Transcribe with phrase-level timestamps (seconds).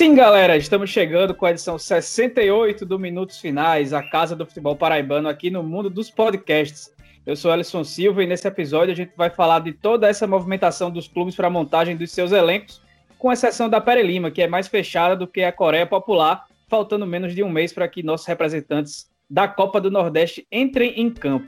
[0.00, 4.74] Sim, galera, estamos chegando com a edição 68 do Minutos Finais, a casa do futebol
[4.74, 6.90] paraibano aqui no mundo dos podcasts.
[7.26, 10.90] Eu sou Alisson Silva e nesse episódio a gente vai falar de toda essa movimentação
[10.90, 12.80] dos clubes para a montagem dos seus elencos,
[13.18, 17.06] com exceção da Pere Lima, que é mais fechada do que a Coreia Popular, faltando
[17.06, 21.46] menos de um mês para que nossos representantes da Copa do Nordeste entrem em campo.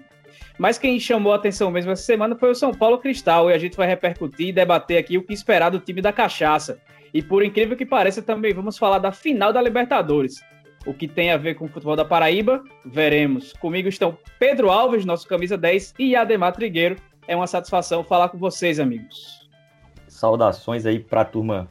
[0.59, 3.59] Mas quem chamou a atenção mesmo essa semana foi o São Paulo Cristal, e a
[3.59, 6.79] gente vai repercutir e debater aqui o que esperar do time da Cachaça.
[7.13, 10.43] E por incrível que pareça, também vamos falar da final da Libertadores.
[10.87, 13.53] O que tem a ver com o futebol da Paraíba, veremos.
[13.55, 16.97] Comigo estão Pedro Alves, nosso camisa 10, e Ademar Trigueiro.
[17.29, 19.49] É uma satisfação falar com vocês, amigos.
[20.09, 21.71] Saudações aí para a turma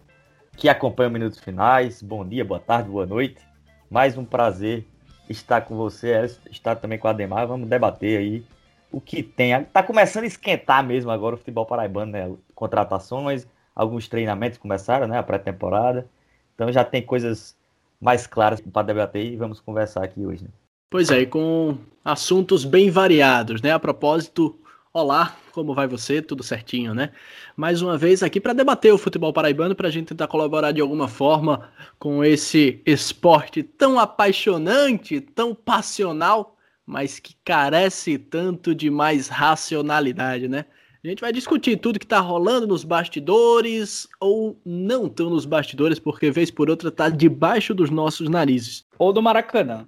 [0.55, 2.01] que acompanha Minutos Finais.
[2.01, 3.41] Bom dia, boa tarde, boa noite.
[3.89, 4.85] Mais um prazer
[5.27, 6.13] estar com você,
[6.49, 7.47] estar também com a Ademar.
[7.47, 8.43] Vamos debater aí
[8.91, 9.63] o que tem.
[9.65, 12.31] Tá começando a esquentar mesmo agora o futebol paraibano, né?
[12.53, 15.17] Contratações, alguns treinamentos começaram, né?
[15.17, 16.07] A pré-temporada.
[16.55, 17.55] Então já tem coisas
[17.99, 20.43] mais claras para debater e vamos conversar aqui hoje.
[20.43, 20.49] Né?
[20.89, 23.71] Pois é, com assuntos bem variados, né?
[23.71, 24.59] A propósito,
[24.91, 26.21] olá, como vai você?
[26.21, 27.11] Tudo certinho, né?
[27.55, 30.81] Mais uma vez aqui para debater o futebol paraibano, para a gente tentar colaborar de
[30.81, 39.27] alguma forma com esse esporte tão apaixonante, tão passional, mas que carece tanto de mais
[39.27, 40.65] racionalidade, né?
[41.03, 45.97] A gente vai discutir tudo que tá rolando nos bastidores ou não tão nos bastidores,
[45.97, 48.85] porque vez por outra tá debaixo dos nossos narizes.
[48.99, 49.87] Ou do Maracanã.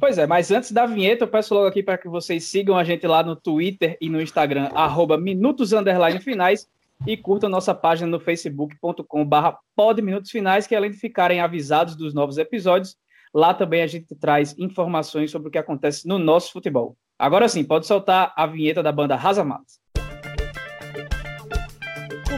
[0.00, 2.82] Pois é, mas antes da vinheta, eu peço logo aqui para que vocês sigam a
[2.82, 5.70] gente lá no Twitter e no Instagram, arroba minutos
[6.22, 6.68] finais,
[7.06, 12.96] e curtam nossa página no facebook.com.br podminutosfinais, que além de ficarem avisados dos novos episódios,
[13.32, 16.96] lá também a gente traz informações sobre o que acontece no nosso futebol.
[17.16, 19.80] Agora sim, pode soltar a vinheta da banda Rasa Matos.
[19.87, 19.87] O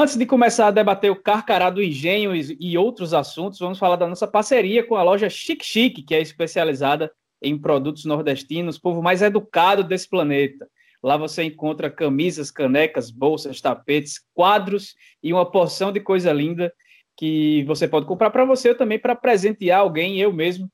[0.00, 4.06] Antes de começar a debater o Carcará do Engenho e outros assuntos, vamos falar da
[4.06, 7.10] nossa parceria com a loja Chic Chic, que é especializada
[7.42, 10.68] em produtos nordestinos, povo mais educado desse planeta.
[11.02, 16.72] Lá você encontra camisas, canecas, bolsas, tapetes, quadros e uma porção de coisa linda
[17.16, 20.70] que você pode comprar para você também para presentear alguém, eu mesmo.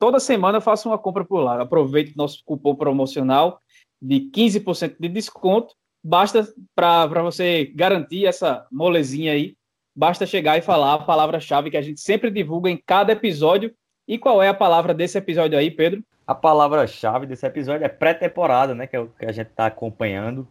[0.00, 1.62] Toda semana eu faço uma compra por lá.
[1.62, 3.60] Aproveito nosso cupom promocional
[4.02, 5.72] de 15% de desconto
[6.02, 9.56] basta para você garantir essa molezinha aí,
[9.94, 13.74] basta chegar e falar a palavra-chave que a gente sempre divulga em cada episódio.
[14.08, 16.02] E qual é a palavra desse episódio aí, Pedro?
[16.26, 18.86] A palavra-chave desse episódio é pré-temporada, né?
[18.86, 20.46] Que é o que a gente está acompanhando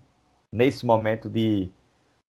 [0.52, 1.70] nesse momento de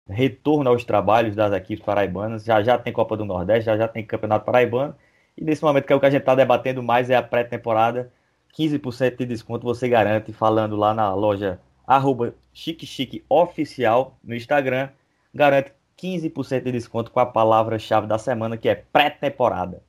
[0.09, 2.45] retorno aos trabalhos das equipes paraibanas.
[2.45, 4.95] Já já tem Copa do Nordeste, já já tem Campeonato Paraibano.
[5.37, 8.13] E nesse momento que é o que a gente está debatendo mais é a pré-temporada.
[8.57, 11.61] 15% de desconto você garante falando lá na loja
[11.91, 14.91] arroba Chique Chique Oficial no Instagram,
[15.35, 19.83] garante 15% de desconto com a palavra-chave da semana, que é pré-temporada.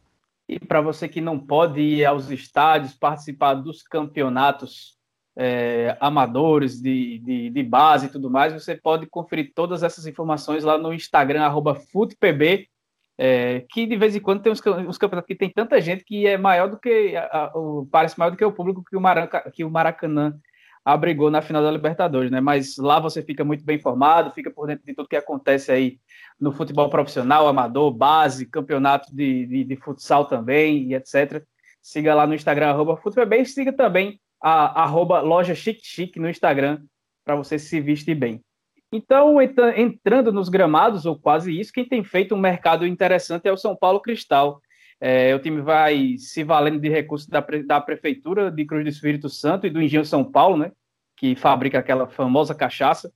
[0.50, 4.98] E para você que não pode ir aos estádios, participar dos campeonatos
[5.38, 10.64] é, amadores de, de, de, base e tudo mais, você pode conferir todas essas informações
[10.64, 12.68] lá no Instagram, arroba FUTPB,
[13.16, 16.26] é, que de vez em quando tem uns, uns, campeonatos que tem tanta gente que
[16.26, 19.02] é maior do que, a, a, o, parece maior do que o público que o,
[19.02, 20.34] Maranca, que o Maracanã
[20.84, 22.42] abrigou na final da Libertadores, né?
[22.42, 26.00] Mas lá você fica muito bem informado, fica por dentro de tudo que acontece aí
[26.40, 31.44] no futebol profissional, amador, base, campeonato de, de, de futsal também e etc.
[31.82, 33.00] Siga lá no Instagram, arroba
[33.38, 36.82] e siga também a arroba loja chique chique no Instagram
[37.24, 38.44] para você se vestir bem.
[38.92, 43.58] Então, entrando nos gramados, ou quase isso, quem tem feito um mercado interessante é o
[43.58, 44.60] São Paulo Cristal.
[45.04, 49.30] É, o time vai se valendo de recursos da, da Prefeitura de Cruz do Espírito
[49.30, 50.72] Santo e do Engenho São Paulo, né?
[51.18, 53.12] Que fabrica aquela famosa cachaça,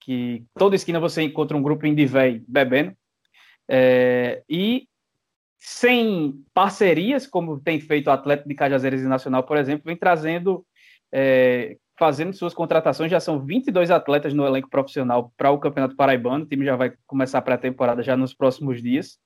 [0.00, 2.92] que toda esquina você encontra um grupo indivéi bebendo.
[3.68, 4.88] É, e
[5.60, 10.66] sem parcerias, como tem feito o Atlético de Cajazeiras e Nacional, por exemplo, vem trazendo,
[11.12, 13.12] é, fazendo suas contratações.
[13.12, 16.44] Já são 22 atletas no elenco profissional para o Campeonato Paraibano.
[16.44, 19.20] O time já vai começar a pré-temporada já nos próximos dias.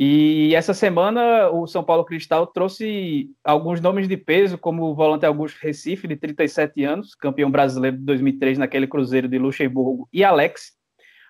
[0.00, 5.26] E essa semana o São Paulo Cristal trouxe alguns nomes de peso, como o volante
[5.26, 10.70] Augusto Recife, de 37 anos, campeão brasileiro de 2003 naquele Cruzeiro de Luxemburgo, e Alex,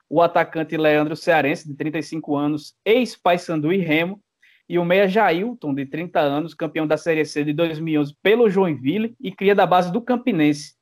[0.06, 4.20] o atacante Leandro Cearense, de 35 anos, ex-Paysandu e Remo,
[4.68, 9.16] e o meia Jailton, de 30 anos, campeão da Série C de 2011 pelo Joinville
[9.18, 10.74] e cria da base do Campinense.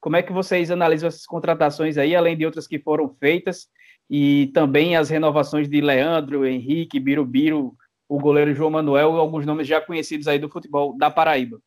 [0.00, 3.68] Como é que vocês analisam essas contratações aí, além de outras que foram feitas,
[4.08, 7.76] e também as renovações de Leandro, Henrique, Birubiru,
[8.08, 11.60] o goleiro João Manuel e alguns nomes já conhecidos aí do futebol da Paraíba?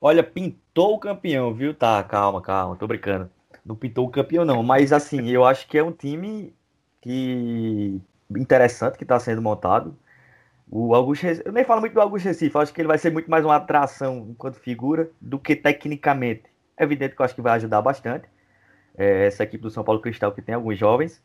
[0.00, 1.74] Olha, pintou o campeão, viu?
[1.74, 3.30] Tá, calma, calma, tô brincando.
[3.64, 6.54] Não pintou o campeão, não, mas assim, eu acho que é um time
[7.00, 9.96] que interessante que está sendo montado.
[10.70, 13.30] O Augusto, eu nem falo muito do Augusto Recife, acho que ele vai ser muito
[13.30, 16.44] mais uma atração enquanto figura do que tecnicamente.
[16.76, 18.28] É evidente que eu acho que vai ajudar bastante
[18.98, 21.22] é, essa equipe do São Paulo Cristal, que tem alguns jovens,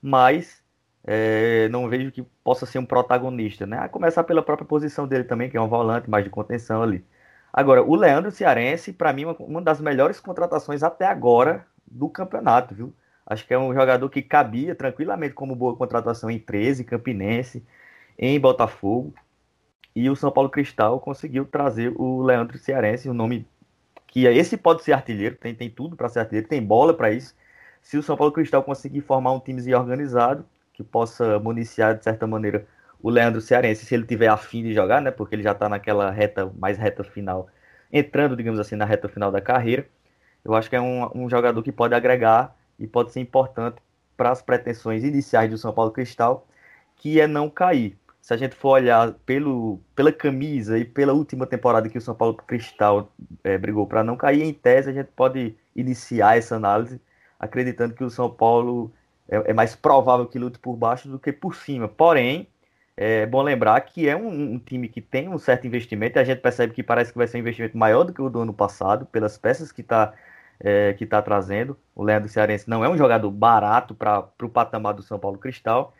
[0.00, 0.62] mas
[1.04, 3.78] é, não vejo que possa ser um protagonista, né?
[3.78, 7.04] A começar pela própria posição dele também, que é um volante mais de contenção ali.
[7.52, 12.74] Agora, o Leandro Cearense, para mim, uma, uma das melhores contratações até agora do campeonato,
[12.74, 12.94] viu?
[13.26, 17.64] Acho que é um jogador que cabia tranquilamente como boa contratação em 13, Campinense,
[18.18, 19.14] em Botafogo.
[19.96, 23.46] E o São Paulo Cristal conseguiu trazer o Leandro Cearense, um nome
[24.14, 27.34] que esse pode ser artilheiro, tem, tem tudo para ser artilheiro, tem bola para isso.
[27.82, 32.24] Se o São Paulo Cristal conseguir formar um timezinho organizado, que possa municiar de certa
[32.24, 32.64] maneira
[33.02, 35.10] o Leandro Cearense, se ele tiver afim de jogar, né?
[35.10, 37.48] Porque ele já está naquela reta, mais reta final,
[37.92, 39.84] entrando, digamos assim, na reta final da carreira.
[40.44, 43.78] Eu acho que é um, um jogador que pode agregar e pode ser importante
[44.16, 46.46] para as pretensões iniciais do São Paulo Cristal,
[46.94, 47.98] que é não cair.
[48.24, 52.14] Se a gente for olhar pelo, pela camisa e pela última temporada que o São
[52.14, 53.12] Paulo Cristal
[53.44, 56.98] é, brigou para não cair, em tese a gente pode iniciar essa análise
[57.38, 58.90] acreditando que o São Paulo
[59.28, 61.86] é, é mais provável que lute por baixo do que por cima.
[61.86, 62.48] Porém,
[62.96, 66.24] é bom lembrar que é um, um, time que tem um certo investimento, e a
[66.24, 68.54] gente percebe que parece que vai ser um investimento maior do que o do ano
[68.54, 70.14] passado, pelas peças que está
[70.60, 71.78] é, que está trazendo.
[71.94, 75.92] O Leandro Cearense não é um jogador barato para o patamar do São Paulo Cristal.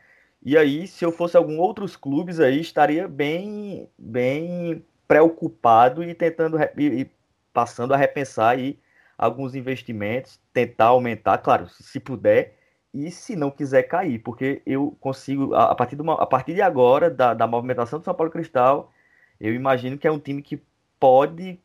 [0.44, 6.58] E aí, se eu fosse algum outros clubes aí, estaria bem, bem preocupado e tentando
[6.78, 7.10] e
[7.52, 8.78] passando a repensar aí
[9.16, 12.56] alguns investimentos, tentar aumentar, claro, se puder,
[12.92, 16.62] e se não quiser cair, porque eu consigo, a partir, de, uma, a partir de
[16.62, 18.92] agora, da, da movimentação do São Paulo Cristal,
[19.40, 20.62] eu imagino que é um time que
[21.00, 21.58] pode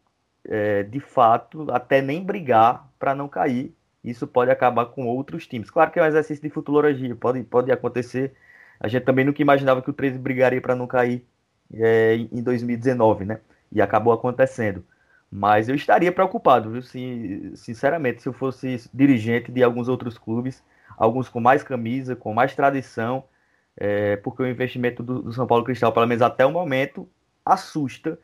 [0.45, 3.75] é, de fato, até nem brigar para não cair.
[4.03, 5.69] Isso pode acabar com outros times.
[5.69, 8.33] Claro que é um exercício de futurologia, pode, pode acontecer.
[8.79, 11.25] A gente também nunca imaginava que o 13 brigaria para não cair
[11.73, 13.39] é, em 2019, né?
[13.71, 14.83] E acabou acontecendo.
[15.31, 16.81] Mas eu estaria preocupado, viu?
[17.55, 20.63] Sinceramente, se eu fosse dirigente de alguns outros clubes,
[20.97, 23.23] alguns com mais camisa, com mais tradição,
[23.77, 27.07] é, porque o investimento do, do São Paulo Cristal, pelo menos até o momento,
[27.45, 28.19] assusta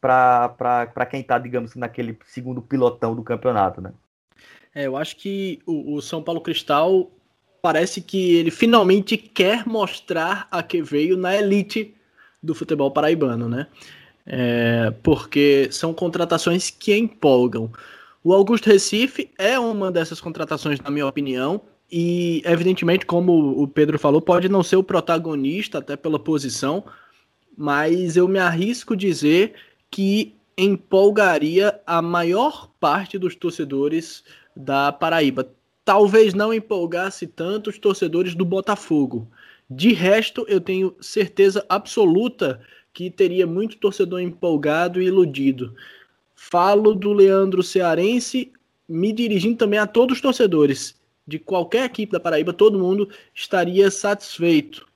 [0.00, 3.92] para quem está, digamos, naquele segundo pilotão do campeonato, né?
[4.74, 7.10] É, eu acho que o, o, São Paulo Cristal
[7.64, 11.94] parece que ele finalmente quer mostrar a que veio na elite
[12.42, 13.68] do futebol paraibano, né?
[14.26, 17.72] É, porque são contratações que empolgam.
[18.22, 23.98] O Augusto Recife é uma dessas contratações, na minha opinião, e evidentemente, como o Pedro
[23.98, 26.84] falou, pode não ser o protagonista, até pela posição,
[27.56, 29.54] mas eu me arrisco dizer
[29.90, 34.22] que empolgaria a maior parte dos torcedores
[34.54, 35.48] da Paraíba.
[35.84, 39.28] Talvez não empolgasse tanto os torcedores do Botafogo.
[39.68, 42.60] De resto, eu tenho certeza absoluta
[42.92, 45.74] que teria muito torcedor empolgado e iludido.
[46.34, 48.52] Falo do Leandro Cearense,
[48.88, 50.94] me dirigindo também a todos os torcedores
[51.26, 54.86] de qualquer equipe da Paraíba, todo mundo estaria satisfeito.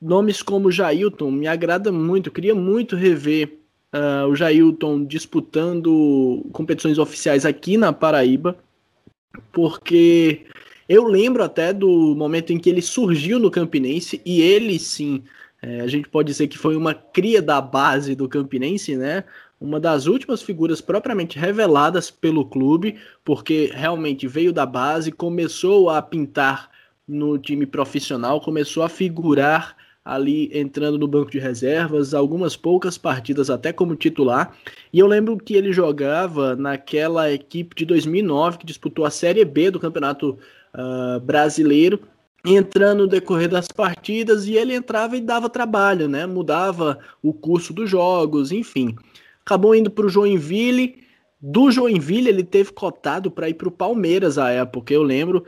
[0.00, 3.58] Nomes como Jailton me agrada muito, queria muito rever
[3.92, 8.56] uh, o Jailton disputando competições oficiais aqui na Paraíba,
[9.52, 10.46] porque
[10.88, 15.22] eu lembro até do momento em que ele surgiu no Campinense, e ele sim,
[15.60, 19.24] é, a gente pode dizer que foi uma cria da base do Campinense, né?
[19.60, 26.02] Uma das últimas figuras propriamente reveladas pelo clube, porque realmente veio da base, começou a
[26.02, 26.68] pintar
[27.06, 33.48] no time profissional, começou a figurar ali entrando no banco de reservas, algumas poucas partidas
[33.48, 34.56] até como titular.
[34.92, 39.70] E eu lembro que ele jogava naquela equipe de 2009 que disputou a Série B
[39.70, 40.38] do Campeonato
[40.74, 42.00] uh, Brasileiro,
[42.44, 46.26] entrando no decorrer das partidas e ele entrava e dava trabalho, né?
[46.26, 48.96] Mudava o curso dos jogos, enfim.
[49.44, 51.00] Acabou indo para o Joinville.
[51.40, 55.44] Do Joinville ele teve cotado para ir para o Palmeiras à época, eu lembro,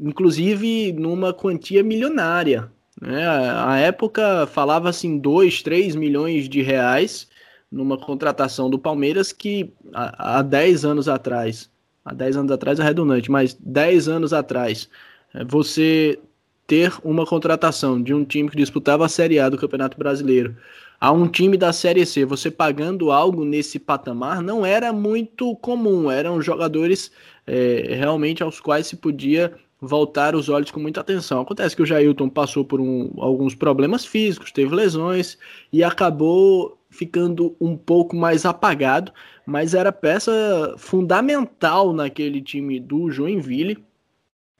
[0.00, 2.70] inclusive numa quantia milionária.
[3.00, 3.26] Né?
[3.26, 7.28] A época falava assim 2, 3 milhões de reais
[7.70, 11.70] numa contratação do Palmeiras que há 10 anos atrás,
[12.04, 14.88] há 10 anos atrás é redundante, mas 10 anos atrás,
[15.34, 16.18] eh, você
[16.66, 20.56] ter uma contratação de um time que disputava a Série A do Campeonato Brasileiro
[21.00, 26.10] a um time da Série C, você pagando algo nesse patamar, não era muito comum.
[26.10, 27.12] Eram jogadores
[27.46, 31.40] é, realmente aos quais se podia voltar os olhos com muita atenção.
[31.40, 35.38] Acontece que o Jailton passou por um, alguns problemas físicos, teve lesões
[35.72, 39.12] e acabou ficando um pouco mais apagado,
[39.46, 43.84] mas era peça fundamental naquele time do Joinville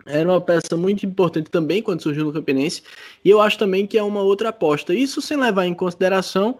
[0.08, 2.82] era uma peça muito importante também quando surgiu no Campinense,
[3.22, 4.94] e eu acho também que é uma outra aposta.
[4.94, 6.58] Isso sem levar em consideração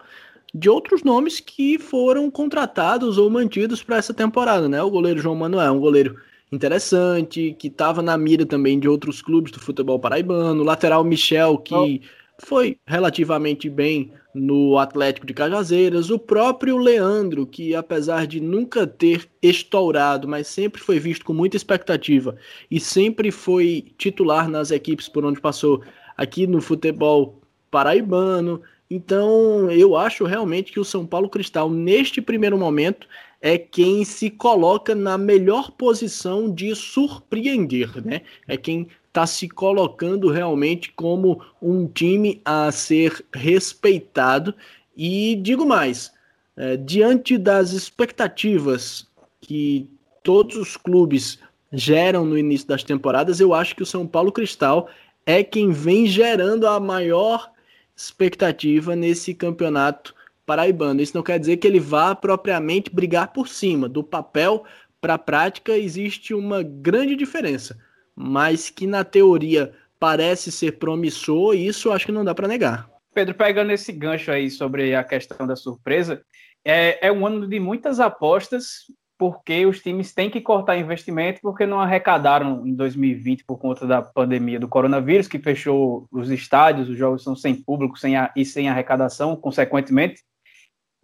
[0.53, 4.81] de outros nomes que foram contratados ou mantidos para essa temporada, né?
[4.81, 6.19] O goleiro João Manuel, um goleiro
[6.51, 12.01] interessante, que estava na mira também de outros clubes do futebol paraibano, lateral Michel, que
[12.39, 19.27] foi relativamente bem no Atlético de Cajazeiras, o próprio Leandro, que apesar de nunca ter
[19.41, 22.35] estourado, mas sempre foi visto com muita expectativa
[22.69, 25.83] e sempre foi titular nas equipes por onde passou
[26.15, 27.41] aqui no futebol
[27.71, 28.61] paraibano.
[28.89, 33.07] Então, eu acho realmente que o São Paulo Cristal, neste primeiro momento,
[33.41, 38.21] é quem se coloca na melhor posição de surpreender, né?
[38.47, 44.53] É quem está se colocando realmente como um time a ser respeitado.
[44.95, 46.11] E digo mais,
[46.57, 49.07] é, diante das expectativas
[49.39, 49.89] que
[50.21, 51.39] todos os clubes
[51.71, 54.89] geram no início das temporadas, eu acho que o São Paulo Cristal
[55.25, 57.49] é quem vem gerando a maior
[57.95, 60.13] expectativa nesse campeonato
[60.49, 61.01] paraibano.
[61.01, 63.87] Isso não quer dizer que ele vá propriamente brigar por cima.
[63.87, 64.63] Do papel
[64.99, 67.77] para a prática existe uma grande diferença
[68.19, 72.89] mas que na teoria parece ser promissor, isso acho que não dá para negar.
[73.13, 76.21] Pedro, pegando esse gancho aí sobre a questão da surpresa,
[76.63, 81.65] é, é um ano de muitas apostas, porque os times têm que cortar investimento, porque
[81.65, 86.97] não arrecadaram em 2020 por conta da pandemia do coronavírus, que fechou os estádios, os
[86.97, 90.21] jogos são sem público sem a, e sem arrecadação, consequentemente.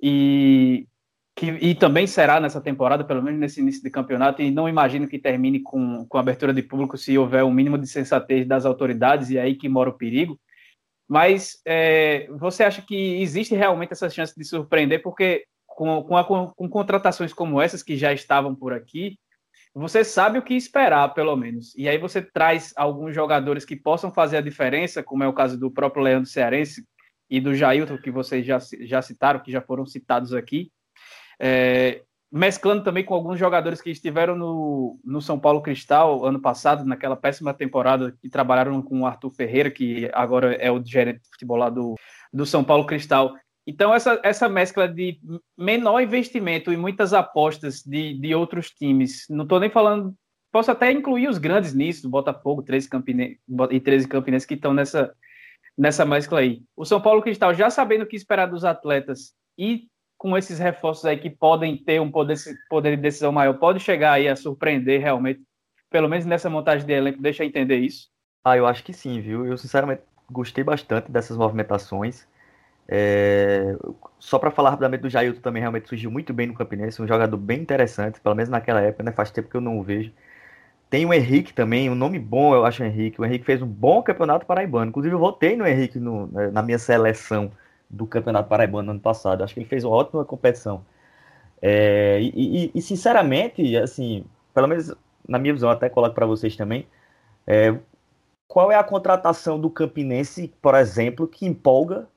[0.01, 0.87] E
[1.35, 5.07] que, e também será nessa temporada, pelo menos nesse início de campeonato, e não imagino
[5.07, 9.29] que termine com, com abertura de público se houver um mínimo de sensatez das autoridades,
[9.29, 10.39] e é aí que mora o perigo.
[11.07, 15.01] Mas é, você acha que existe realmente essa chance de surpreender?
[15.01, 19.19] Porque com, com, a, com contratações como essas que já estavam por aqui,
[19.73, 21.75] você sabe o que esperar, pelo menos.
[21.75, 25.59] E aí você traz alguns jogadores que possam fazer a diferença, como é o caso
[25.59, 26.85] do próprio Leandro Cearense
[27.29, 30.71] e do Jailton, que vocês já, já citaram, que já foram citados aqui.
[31.39, 32.01] É,
[32.31, 37.15] mesclando também com alguns jogadores que estiveram no, no São Paulo Cristal ano passado, naquela
[37.15, 41.57] péssima temporada, que trabalharam com o Arthur Ferreira, que agora é o gerente de futebol
[41.57, 41.95] lá do,
[42.33, 43.33] do São Paulo Cristal.
[43.67, 45.19] Então, essa, essa mescla de
[45.57, 50.13] menor investimento e muitas apostas de, de outros times, não estou nem falando,
[50.51, 53.39] posso até incluir os grandes nisso, Botafogo 13 Campine,
[53.71, 55.13] e 13 Campinenses que estão nessa,
[55.77, 56.61] nessa mescla aí.
[56.75, 61.05] O São Paulo Cristal, já sabendo o que esperar dos atletas e com esses reforços
[61.05, 62.37] aí que podem ter um poder,
[62.69, 65.41] poder de decisão maior, pode chegar aí a surpreender realmente,
[65.89, 68.07] pelo menos nessa montagem de elenco, deixa eu entender isso?
[68.43, 69.45] Ah, eu acho que sim, viu?
[69.45, 72.27] Eu sinceramente gostei bastante dessas movimentações.
[72.87, 73.75] É...
[74.19, 77.37] Só para falar rapidamente do Jailton também realmente surgiu muito bem no Campinense, um jogador
[77.37, 79.11] bem interessante, pelo menos naquela época, né?
[79.11, 80.11] Faz tempo que eu não o vejo.
[80.89, 83.19] Tem o Henrique também, um nome bom, eu acho, Henrique.
[83.19, 84.89] O Henrique fez um bom campeonato paraibano.
[84.89, 87.51] Inclusive, eu votei no Henrique no, na minha seleção
[87.89, 89.43] do Campeonato Paraibano no ano passado.
[89.43, 90.85] Acho que ele fez uma ótima competição.
[91.61, 94.93] É, e, e, e, sinceramente, assim, pelo menos
[95.27, 96.85] na minha visão, até coloco para vocês também,
[97.47, 97.75] é,
[98.47, 102.07] qual é a contratação do Campinense, por exemplo, que empolga,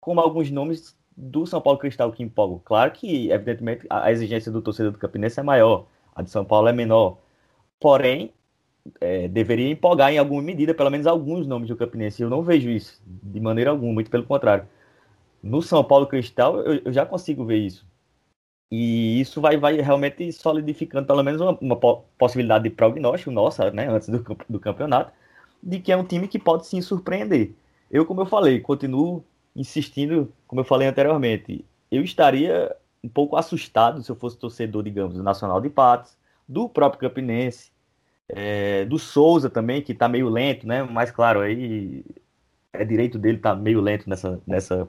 [0.00, 2.60] como alguns nomes do São Paulo Cristal que empolgam?
[2.64, 6.68] Claro que, evidentemente, a exigência do torcedor do Campinense é maior, a de São Paulo
[6.68, 7.18] é menor.
[7.80, 8.32] Porém,
[9.00, 12.22] é, deveria empolgar em alguma medida, pelo menos alguns nomes do Campinense.
[12.22, 14.66] Eu não vejo isso de maneira alguma, muito pelo contrário.
[15.42, 17.86] No São Paulo Cristal, eu, eu já consigo ver isso.
[18.70, 21.76] E isso vai, vai realmente solidificando pelo menos uma, uma
[22.18, 25.12] possibilidade de prognóstico nossa, né, antes do, do campeonato,
[25.62, 27.52] de que é um time que pode sim surpreender.
[27.90, 34.02] Eu, como eu falei, continuo insistindo, como eu falei anteriormente, eu estaria um pouco assustado
[34.02, 36.16] se eu fosse torcedor, digamos, do Nacional de Patos,
[36.48, 37.72] do próprio Campinense,
[38.28, 40.82] é, do Souza também, que está meio lento, né?
[40.82, 42.04] Mas claro, aí
[42.72, 44.88] é direito dele tá meio lento nessa, nessa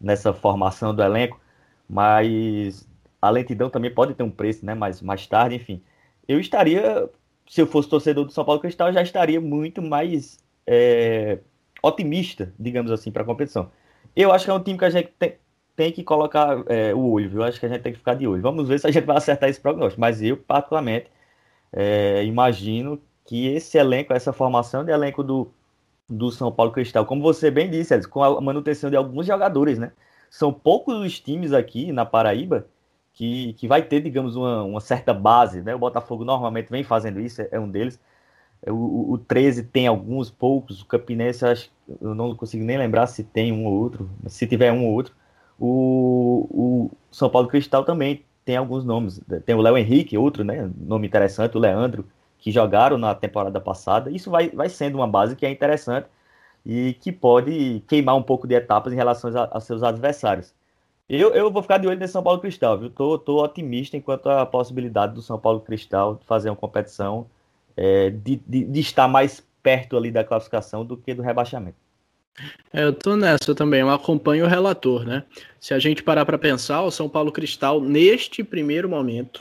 [0.00, 1.40] nessa formação do elenco,
[1.88, 2.88] mas
[3.20, 4.74] a lentidão também pode ter um preço, né?
[4.74, 5.82] Mais, mais tarde, enfim.
[6.28, 7.08] Eu estaria,
[7.48, 11.38] se eu fosse torcedor do São Paulo Cristal, já estaria muito mais é,
[11.82, 13.70] otimista, digamos assim, para a competição.
[14.14, 15.34] Eu acho que é um time que a gente tem,
[15.76, 17.44] tem que colocar é, o olho, viu?
[17.44, 18.42] Acho que a gente tem que ficar de olho.
[18.42, 20.00] Vamos ver se a gente vai acertar esse prognóstico.
[20.00, 21.10] Mas eu, particularmente,
[21.72, 25.52] é, imagino que esse elenco, essa formação de elenco do,
[26.08, 27.04] do São Paulo Cristal.
[27.06, 29.92] Como você bem disse, Edson, com a manutenção de alguns jogadores, né?
[30.30, 32.66] São poucos os times aqui na Paraíba
[33.12, 35.74] que, que vai ter, digamos, uma, uma certa base, né?
[35.74, 38.00] O Botafogo normalmente vem fazendo isso, é um deles.
[38.66, 42.78] O, o, o 13 tem alguns poucos, o Campinense, eu, acho, eu não consigo nem
[42.78, 45.14] lembrar se tem um ou outro, se tiver um ou outro.
[45.58, 49.20] O, o São Paulo Cristal também tem alguns nomes.
[49.44, 50.70] Tem o Léo Henrique, outro, né?
[50.78, 52.06] Nome interessante, o Leandro,
[52.38, 54.10] que jogaram na temporada passada.
[54.10, 56.06] Isso vai, vai sendo uma base que é interessante
[56.64, 60.52] e que pode queimar um pouco de etapas em relação a, a seus adversários.
[61.08, 62.90] Eu, eu vou ficar de olho nesse São Paulo Cristal, viu?
[62.90, 67.26] Tô, tô otimista enquanto à possibilidade do São Paulo Cristal fazer uma competição,
[67.76, 71.76] é, de, de, de, estar mais perto ali da classificação do que do rebaixamento.
[72.72, 75.24] É, eu tô nessa também, eu acompanho o relator, né?
[75.58, 79.40] Se a gente parar para pensar, o São Paulo Cristal, neste primeiro momento,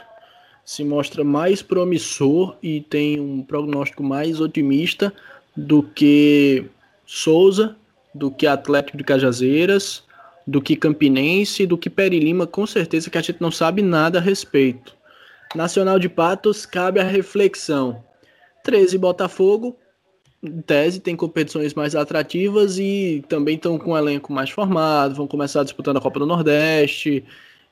[0.63, 5.13] se mostra mais promissor e tem um prognóstico mais otimista
[5.55, 6.65] do que
[7.05, 7.75] Souza,
[8.13, 10.03] do que Atlético de Cajazeiras,
[10.47, 14.19] do que Campinense, do que Peri Lima, com certeza que a gente não sabe nada
[14.19, 14.95] a respeito.
[15.53, 18.03] Nacional de Patos, cabe a reflexão.
[18.63, 19.77] 13 Botafogo,
[20.41, 25.27] em tese, tem competições mais atrativas e também estão com um elenco mais formado, vão
[25.27, 27.23] começar disputando a Copa do Nordeste,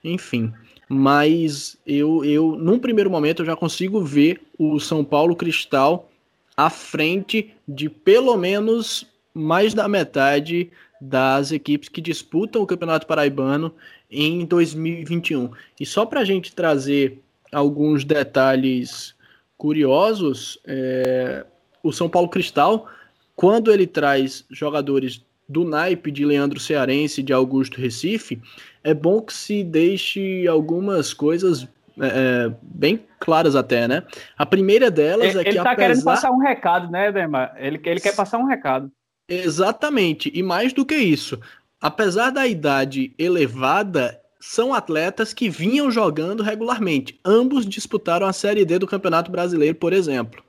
[0.03, 0.51] enfim.
[0.89, 6.09] Mas eu, eu, num primeiro momento, eu já consigo ver o São Paulo Cristal
[6.55, 10.69] à frente de pelo menos mais da metade
[11.01, 13.73] das equipes que disputam o Campeonato Paraibano
[14.09, 15.51] em 2021.
[15.79, 17.19] E só para a gente trazer
[17.51, 19.15] alguns detalhes
[19.57, 21.45] curiosos, é,
[21.83, 22.87] o São Paulo Cristal,
[23.35, 28.41] quando ele traz jogadores do naipe de Leandro Cearense e de Augusto Recife,
[28.83, 31.67] é bom que se deixe algumas coisas
[31.99, 34.03] é, é bem claras até, né?
[34.37, 35.75] A primeira delas ele, é que ele tá apesar...
[35.75, 37.53] querendo passar um recado, né, Demar?
[37.57, 38.91] Ele, ele quer passar um recado.
[39.29, 41.39] Exatamente, e mais do que isso,
[41.79, 47.17] apesar da idade elevada, são atletas que vinham jogando regularmente.
[47.23, 50.43] Ambos disputaram a Série D do Campeonato Brasileiro, por exemplo.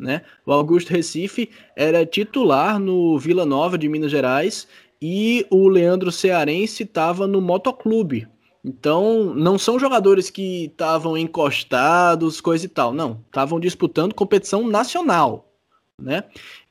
[0.00, 0.22] Né?
[0.46, 4.66] O Augusto Recife era titular no Vila Nova de Minas Gerais
[5.00, 8.26] e o Leandro Cearense estava no Motoclube.
[8.64, 12.94] Então, não são jogadores que estavam encostados, coisa e tal.
[12.94, 15.52] Não, estavam disputando competição nacional,
[15.98, 16.24] né?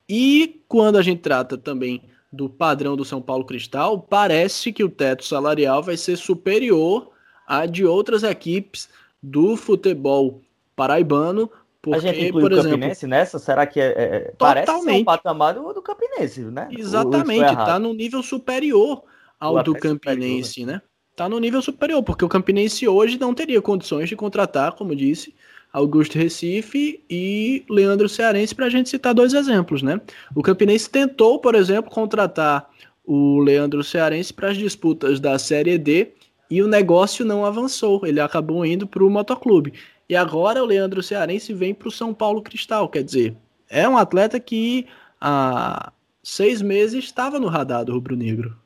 [0.07, 2.01] E quando a gente trata também
[2.33, 7.11] do padrão do São Paulo Cristal, parece que o teto salarial vai ser superior
[7.47, 8.89] a de outras equipes
[9.21, 10.41] do futebol
[10.75, 11.49] paraibano.
[11.81, 13.39] Porque, a gente inclui por o exemplo, Campinense nessa?
[13.39, 16.67] Será que é, é, é parece ser um patamar do, do Campinense, né?
[16.71, 19.03] Exatamente, está no nível superior
[19.39, 20.73] ao do Campinense, superior.
[20.73, 20.81] né?
[21.11, 25.33] Está no nível superior, porque o Campinense hoje não teria condições de contratar, como disse,
[25.71, 30.01] Augusto Recife e Leandro Cearense, para a gente citar dois exemplos, né?
[30.35, 32.69] O Campinense tentou, por exemplo, contratar
[33.05, 36.13] o Leandro Cearense para as disputas da Série D
[36.49, 38.05] e o negócio não avançou.
[38.05, 39.73] Ele acabou indo para o motoclube.
[40.09, 42.89] E agora o Leandro Cearense vem para o São Paulo Cristal.
[42.89, 43.37] Quer dizer,
[43.69, 44.87] é um atleta que
[45.21, 45.93] há
[46.23, 48.57] seis meses estava no radar do Rubro Negro.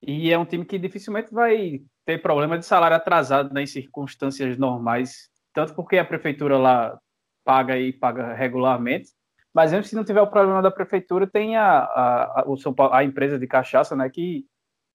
[0.00, 4.56] E é um time que dificilmente vai ter problema de salário atrasado né, em circunstâncias
[4.56, 7.00] normais tanto porque a prefeitura lá
[7.42, 9.08] paga e paga regularmente,
[9.54, 12.74] mas mesmo se não tiver o problema da prefeitura, tem a, a, a, o São
[12.74, 14.44] Paulo, a empresa de cachaça, né, que,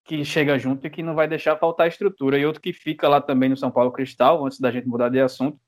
[0.05, 2.37] que chega junto e que não vai deixar faltar estrutura.
[2.37, 5.19] E outro que fica lá também no São Paulo Cristal, antes da gente mudar de
[5.19, 5.59] assunto,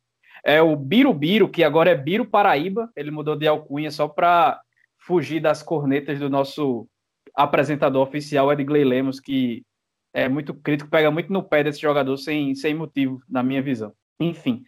[0.44, 4.60] é o Birubiru, que agora é Biro Paraíba, ele mudou de alcunha só para
[4.98, 6.88] fugir das cornetas do nosso
[7.36, 9.64] apresentador oficial, Edgley Lemos, que
[10.14, 13.94] é muito crítico, pega muito no pé desse jogador sem, sem motivo, na minha visão.
[14.20, 14.64] Enfim,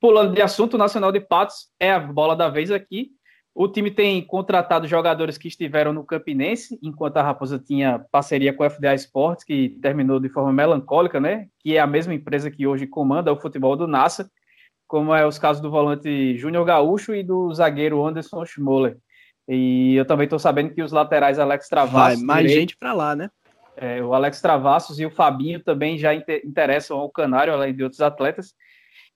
[0.00, 3.10] pulando de assunto, o Nacional de Patos é a bola da vez aqui.
[3.54, 8.64] O time tem contratado jogadores que estiveram no Campinense, enquanto a Raposa tinha parceria com
[8.64, 11.48] a FDA Esportes, que terminou de forma melancólica, né?
[11.58, 14.30] Que é a mesma empresa que hoje comanda o futebol do NASA,
[14.92, 18.98] como é os casos do volante Júnior Gaúcho e do zagueiro Anderson Schmoller.
[19.48, 22.18] E eu também estou sabendo que os laterais Alex Travassos.
[22.18, 23.30] Vai mais direito, gente para lá, né?
[23.74, 28.02] É, o Alex Travassos e o Fabinho também já interessam ao Canário, além de outros
[28.02, 28.54] atletas.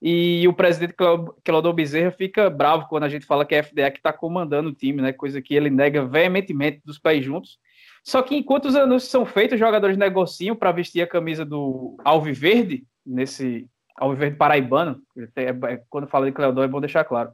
[0.01, 0.95] E o presidente
[1.43, 4.69] Claudio Bezerra fica bravo quando a gente fala que é a FDA que está comandando
[4.69, 5.13] o time, né?
[5.13, 7.59] Coisa que ele nega veementemente dos pés juntos.
[8.03, 11.95] Só que enquanto os anúncios são feitos, os jogadores negociam para vestir a camisa do
[12.03, 15.01] Alviverde, nesse Alviverde paraibano.
[15.35, 17.31] É, quando fala de Cleodó é bom deixar claro.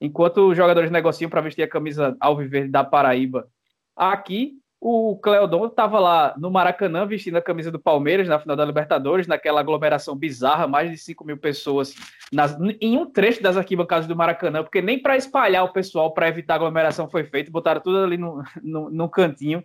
[0.00, 3.46] Enquanto os jogadores negociam para vestir a camisa Alviverde da Paraíba
[3.94, 8.64] aqui, o Cleodon estava lá no Maracanã vestindo a camisa do Palmeiras na final da
[8.64, 11.94] Libertadores, naquela aglomeração bizarra, mais de 5 mil pessoas
[12.32, 16.28] nas, em um trecho das arquibancadas do Maracanã, porque nem para espalhar o pessoal, para
[16.28, 19.62] evitar aglomeração foi feito, botaram tudo ali no, no, no cantinho.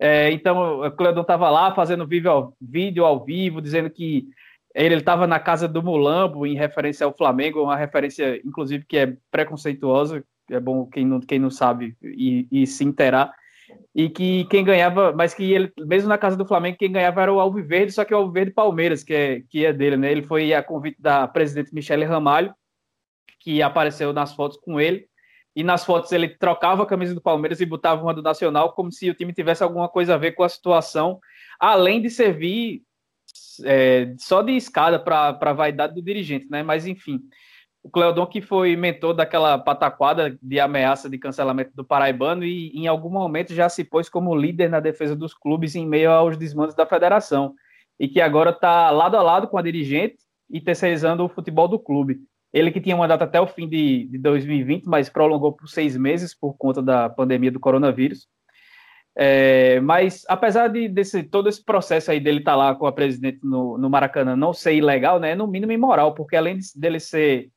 [0.00, 4.26] É, então, o Cleodon estava lá fazendo vídeo ao, vídeo ao vivo, dizendo que
[4.74, 9.16] ele estava na casa do Mulambo, em referência ao Flamengo, uma referência, inclusive, que é
[9.30, 13.32] preconceituosa, é bom quem não, quem não sabe e, e se interar
[13.94, 17.32] e que quem ganhava, mas que ele, mesmo na casa do Flamengo, quem ganhava era
[17.32, 20.10] o Alviverde, só que o Alviverde Palmeiras, que é, que é dele, né?
[20.10, 22.54] Ele foi a convite da presidente Michele Ramalho,
[23.40, 25.06] que apareceu nas fotos com ele,
[25.54, 28.90] e nas fotos ele trocava a camisa do Palmeiras e botava uma do Nacional, como
[28.90, 31.20] se o time tivesse alguma coisa a ver com a situação,
[31.60, 32.82] além de servir
[33.64, 36.62] é, só de escada para a vaidade do dirigente, né?
[36.62, 37.20] Mas enfim,
[37.82, 42.86] o Cleodon que foi mentor daquela pataquada de ameaça de cancelamento do Paraibano e em
[42.86, 46.74] algum momento já se pôs como líder na defesa dos clubes em meio aos desmandos
[46.74, 47.54] da federação
[48.00, 50.16] e que agora está lado a lado com a dirigente
[50.50, 52.20] e terceirizando o futebol do clube.
[52.52, 56.34] Ele que tinha mandato até o fim de, de 2020, mas prolongou por seis meses
[56.34, 58.28] por conta da pandemia do coronavírus.
[59.16, 62.92] É, mas apesar de desse, todo esse processo aí dele estar tá lá com a
[62.92, 66.66] presidente no, no Maracanã não ser ilegal, né, é no mínimo imoral, porque além de,
[66.74, 67.48] dele ser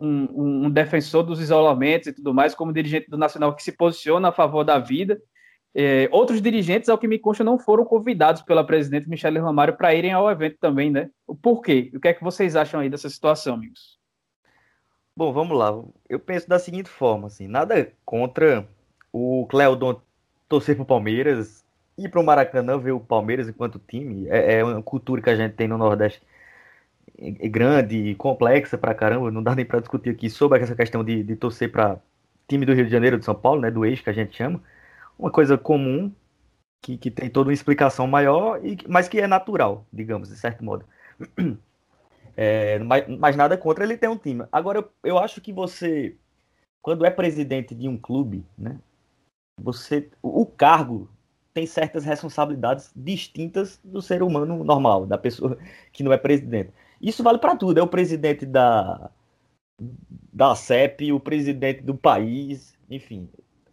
[0.00, 4.28] um, um, defensor dos isolamentos e tudo mais, como dirigente do Nacional que se posiciona
[4.28, 5.20] a favor da vida.
[5.72, 9.94] É, outros dirigentes, ao que me consta, não foram convidados pela presidente Michele Romário para
[9.94, 11.10] irem ao evento também, né?
[11.26, 11.92] O porquê?
[11.94, 13.98] O que é que vocês acham aí dessa situação, amigos?
[15.16, 15.70] Bom, vamos lá.
[16.08, 18.66] Eu penso da seguinte forma, assim, nada contra
[19.12, 20.00] o Cleodon
[20.50, 21.64] torcer para o Palmeiras,
[21.96, 24.28] ir para o Maracanã ver o Palmeiras enquanto time.
[24.28, 26.20] É, é uma cultura que a gente tem no Nordeste
[27.18, 31.22] é grande, complexa pra caramba, não dá nem para discutir aqui sobre essa questão de,
[31.22, 31.98] de torcer para
[32.48, 34.60] time do Rio de Janeiro, de São Paulo, né, do eixo que a gente chama,
[35.18, 36.10] uma coisa comum,
[36.80, 40.64] que, que tem toda uma explicação maior, e, mas que é natural, digamos, de certo
[40.64, 40.84] modo.
[42.36, 44.44] É, mas, mas, nada contra ele ter um time.
[44.50, 46.16] Agora, eu, eu acho que você,
[46.80, 48.78] quando é presidente de um clube, né,
[49.62, 51.08] você, o cargo
[51.52, 55.58] tem certas responsabilidades distintas do ser humano normal, da pessoa
[55.92, 56.72] que não é presidente.
[57.00, 57.78] Isso vale para tudo.
[57.78, 59.10] É o presidente da,
[60.32, 63.28] da CEP, o presidente do país, enfim.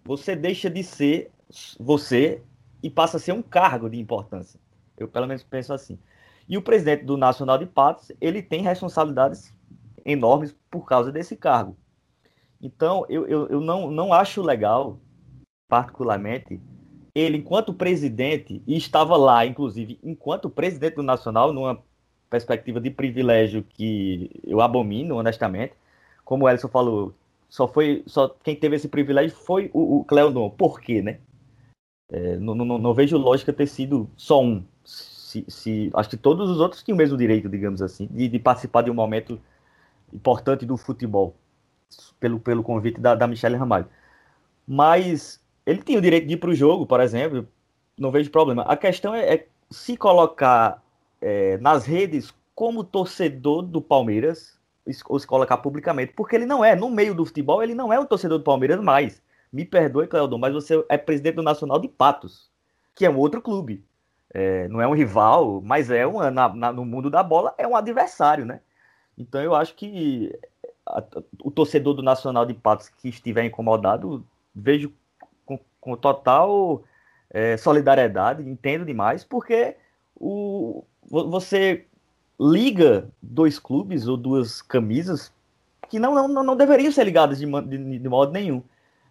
[0.05, 1.31] Você deixa de ser
[1.79, 2.41] você
[2.81, 4.59] e passa a ser um cargo de importância.
[4.97, 5.99] Eu, pelo menos, penso assim.
[6.47, 9.53] E o presidente do Nacional de Patos, ele tem responsabilidades
[10.05, 11.77] enormes por causa desse cargo.
[12.61, 14.99] Então, eu, eu, eu não, não acho legal,
[15.67, 16.59] particularmente,
[17.13, 21.81] ele, enquanto presidente, e estava lá, inclusive, enquanto presidente do Nacional, numa
[22.29, 25.73] perspectiva de privilégio que eu abomino, honestamente.
[26.23, 27.13] Como o Elson falou,
[27.49, 30.49] só foi só quem teve esse privilégio foi o, o Cleodon.
[30.49, 31.19] Por quê, né?
[32.11, 34.63] É, não, não, não, vejo lógica ter sido só um.
[34.83, 38.39] Se, se, acho que todos os outros tinham o mesmo direito, digamos assim, de, de
[38.39, 39.39] participar de um momento
[40.13, 41.35] importante do futebol,
[42.19, 43.87] pelo, pelo convite da, da Michelle Ramalho.
[44.65, 47.45] Mas ele tinha o direito de ir para o jogo, por exemplo,
[47.99, 48.63] não vejo problema.
[48.63, 50.81] A questão é, é se colocar
[51.21, 54.57] é, nas redes como torcedor do Palmeiras,
[55.09, 57.99] ou se colocar publicamente, porque ele não é, no meio do futebol, ele não é
[57.99, 59.21] um torcedor do Palmeiras mais.
[59.51, 62.49] Me perdoe, Cleodon, mas você é presidente do Nacional de Patos,
[62.95, 63.83] que é um outro clube.
[64.33, 67.67] É, não é um rival, mas é um, na, na, no mundo da bola, é
[67.67, 68.61] um adversário, né?
[69.17, 70.33] Então eu acho que
[70.85, 71.03] a,
[71.43, 74.25] o torcedor do Nacional de Patos que estiver incomodado,
[74.55, 74.93] vejo
[75.87, 76.83] com, total
[77.29, 79.75] é, solidariedade, entendo demais, porque
[80.15, 81.85] o, você
[82.39, 85.31] liga dois clubes ou duas camisas
[85.89, 88.61] que não, não, não deveriam ser ligadas de, de, de modo nenhum.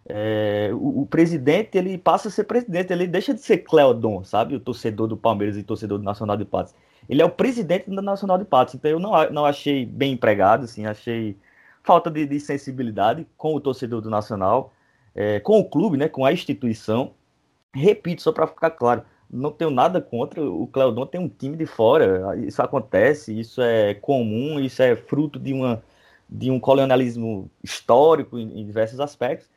[0.05, 4.55] É, o, o, presidente ele passa a ser presidente, ele deixa de ser Cleodon, sabe?
[4.55, 6.73] O torcedor do Palmeiras e torcedor do Nacional de Patos.
[7.09, 10.63] Ele é o presidente do Nacional de Patos, então eu não, não achei bem empregado,
[10.63, 11.35] assim, achei
[11.83, 14.71] falta de, de sensibilidade com o torcedor do Nacional,
[15.17, 17.13] é, com o clube, né, com a instituição.
[17.73, 20.41] Repito, só para ficar claro, não tenho nada contra.
[20.41, 22.37] O Cleodon tem um time de fora.
[22.37, 25.83] Isso acontece, isso é comum, isso é fruto de, uma,
[26.29, 29.49] de um colonialismo histórico em, em diversos aspectos.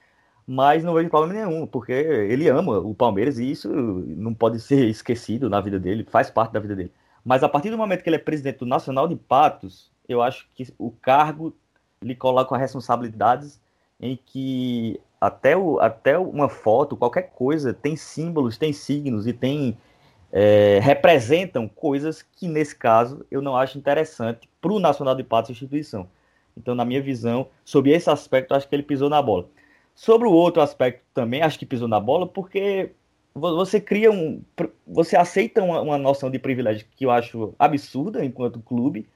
[0.46, 4.88] Mas não vejo problema nenhum, porque ele ama o Palmeiras e isso não pode ser
[4.88, 6.92] esquecido na vida dele, faz parte da vida dele.
[7.24, 10.48] Mas a partir do momento que ele é presidente do Nacional de Patos, eu acho
[10.54, 11.54] que o cargo
[12.02, 13.60] lhe coloca responsabilidades
[14.00, 19.76] em que até, o, até uma foto, qualquer coisa, tem símbolos, tem signos e tem
[20.32, 25.50] é, representam coisas que, nesse caso, eu não acho interessante para o Nacional de Patos
[25.50, 26.08] instituição.
[26.56, 29.48] Então, na minha visão, sobre esse aspecto, acho que ele pisou na bola.
[29.94, 32.92] Sobre o outro aspecto também, acho que pisou na bola, porque
[33.34, 34.42] você cria um.
[34.86, 39.08] Você aceita uma, uma, noção de privilégio que eu acho absurda enquanto clube.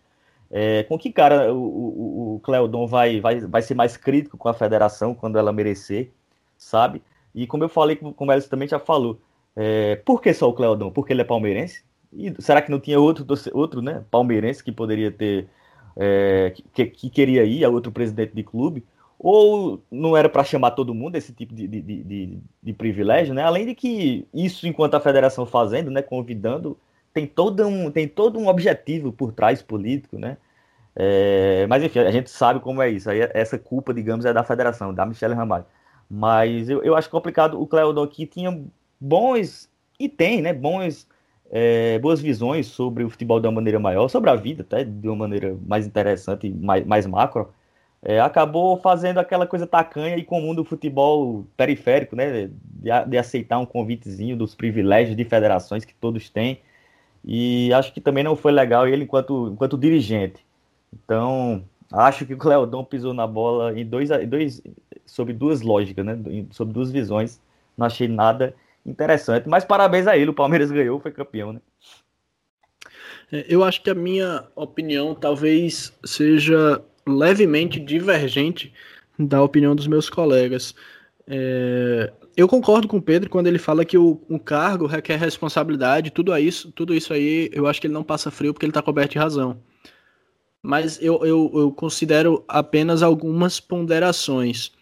[0.56, 4.48] É, com que cara o, o, o Cleodon vai, vai, vai ser mais crítico com
[4.48, 6.12] a federação quando ela merecer,
[6.56, 7.02] sabe?
[7.34, 9.20] E como eu falei, como Elis também já falou,
[9.56, 10.92] é, por que só o Cleodon?
[10.92, 11.82] Porque ele é palmeirense?
[12.12, 15.48] E será que não tinha outro, outro né, palmeirense que poderia ter,
[15.96, 18.84] é, que, que, queria ir, a outro presidente de clube?
[19.18, 23.42] Ou não era para chamar todo mundo esse tipo de, de, de, de, privilégio, né?
[23.42, 26.78] Além de que isso, enquanto a federação fazendo, né, convidando,
[27.12, 30.36] tem todo um, tem todo um objetivo por trás político, né?
[30.96, 33.10] É, mas enfim, a gente sabe como é isso.
[33.10, 35.66] Aí, essa culpa, digamos, é da federação, da Michelle Ramalho.
[36.08, 37.60] Mas eu, eu acho complicado.
[37.60, 38.62] O Cleodon aqui tinha
[39.00, 40.52] bons, e tem, né?
[40.52, 41.08] Bons,
[41.50, 45.08] é, boas visões sobre o futebol de uma maneira maior, sobre a vida até de
[45.08, 47.52] uma maneira mais interessante, mais, mais macro.
[48.02, 52.48] É, acabou fazendo aquela coisa tacanha e comum do futebol periférico, né?
[52.48, 56.60] De, de, aceitar um convitezinho dos privilégios de federações que todos têm.
[57.24, 60.44] E acho que também não foi legal ele enquanto, enquanto dirigente.
[61.04, 64.62] Então, acho que o Cleodon pisou na bola em dois, dois,
[65.04, 66.18] sobre duas lógicas, né?
[66.50, 67.40] Sobre duas visões.
[67.76, 68.54] Não achei nada
[68.84, 69.48] interessante.
[69.48, 71.60] Mas parabéns a ele, o Palmeiras ganhou, foi campeão, né?
[73.32, 78.72] É, eu acho que a minha opinião talvez seja levemente divergente
[79.18, 80.74] da opinião dos meus colegas.
[81.26, 86.10] É, eu concordo com o Pedro quando ele fala que o, o, cargo requer responsabilidade,
[86.10, 88.82] tudo isso, tudo isso aí, eu acho que ele não passa frio porque ele está
[88.82, 89.58] coberto de razão.
[90.64, 94.72] Mas eu, eu, eu considero apenas algumas ponderações.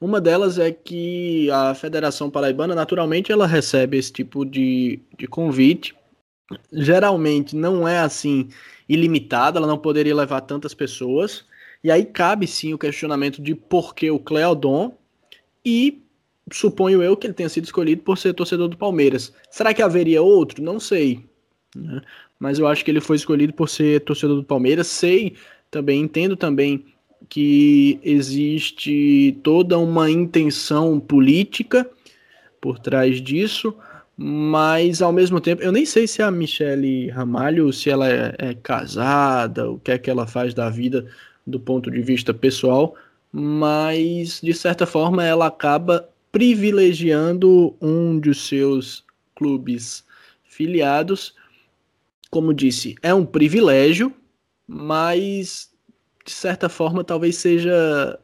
[0.00, 5.94] Uma delas é que a Federação Paraibana, naturalmente, ela recebe esse tipo de, de convite.
[6.72, 8.48] Geralmente não é assim
[8.88, 11.44] ilimitada, ela não poderia levar tantas pessoas.
[11.84, 14.96] E aí cabe sim o questionamento de por que o Cleodon
[15.62, 16.02] e
[16.50, 19.34] suponho eu que ele tenha sido escolhido por ser torcedor do Palmeiras.
[19.50, 20.62] Será que haveria outro?
[20.62, 21.26] Não sei.
[22.38, 24.86] Mas eu acho que ele foi escolhido por ser torcedor do Palmeiras.
[24.86, 25.34] Sei
[25.70, 26.84] também, entendo também
[27.28, 31.88] que existe toda uma intenção política
[32.60, 33.74] por trás disso,
[34.16, 38.54] mas ao mesmo tempo, eu nem sei se a Michelle Ramalho, se ela é, é,
[38.54, 41.06] casada, o que é que ela faz da vida
[41.46, 42.94] do ponto de vista pessoal,
[43.30, 50.04] mas de certa forma ela acaba privilegiando um dos seus clubes
[50.44, 51.34] filiados.
[52.30, 54.12] Como disse, é um privilégio,
[54.66, 55.70] mas
[56.24, 58.18] de certa forma, talvez seja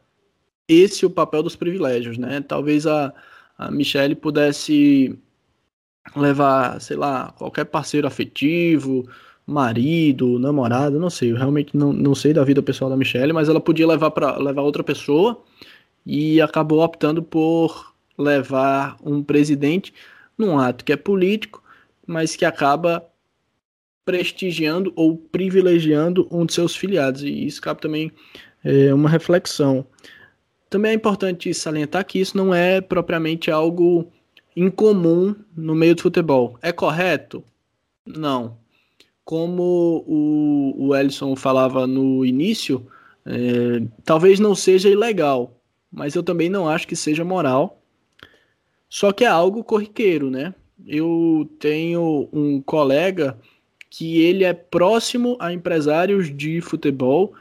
[0.68, 2.40] esse o papel dos privilégios, né?
[2.40, 3.14] Talvez a,
[3.56, 5.16] a Michelle pudesse
[6.16, 9.08] levar, sei lá, qualquer parceiro afetivo,
[9.46, 13.48] marido, namorado, não sei, eu realmente não, não sei da vida pessoal da Michelle, mas
[13.48, 15.42] ela podia levar para levar outra pessoa
[16.04, 19.94] e acabou optando por levar um presidente
[20.36, 21.62] num ato que é político,
[22.06, 23.04] mas que acaba
[24.04, 28.12] prestigiando ou privilegiando um de seus filiados, e isso cabe também
[28.64, 29.86] é, uma reflexão.
[30.68, 34.10] Também é importante salientar que isso não é propriamente algo
[34.56, 36.58] incomum no meio do futebol.
[36.62, 37.44] É correto?
[38.06, 38.56] Não.
[39.24, 42.86] Como o, o Ellison falava no início,
[43.24, 45.60] é, talvez não seja ilegal,
[45.90, 47.80] mas eu também não acho que seja moral.
[48.88, 50.54] Só que é algo corriqueiro, né?
[50.86, 53.38] Eu tenho um colega
[53.92, 57.34] que ele é próximo a empresários de futebol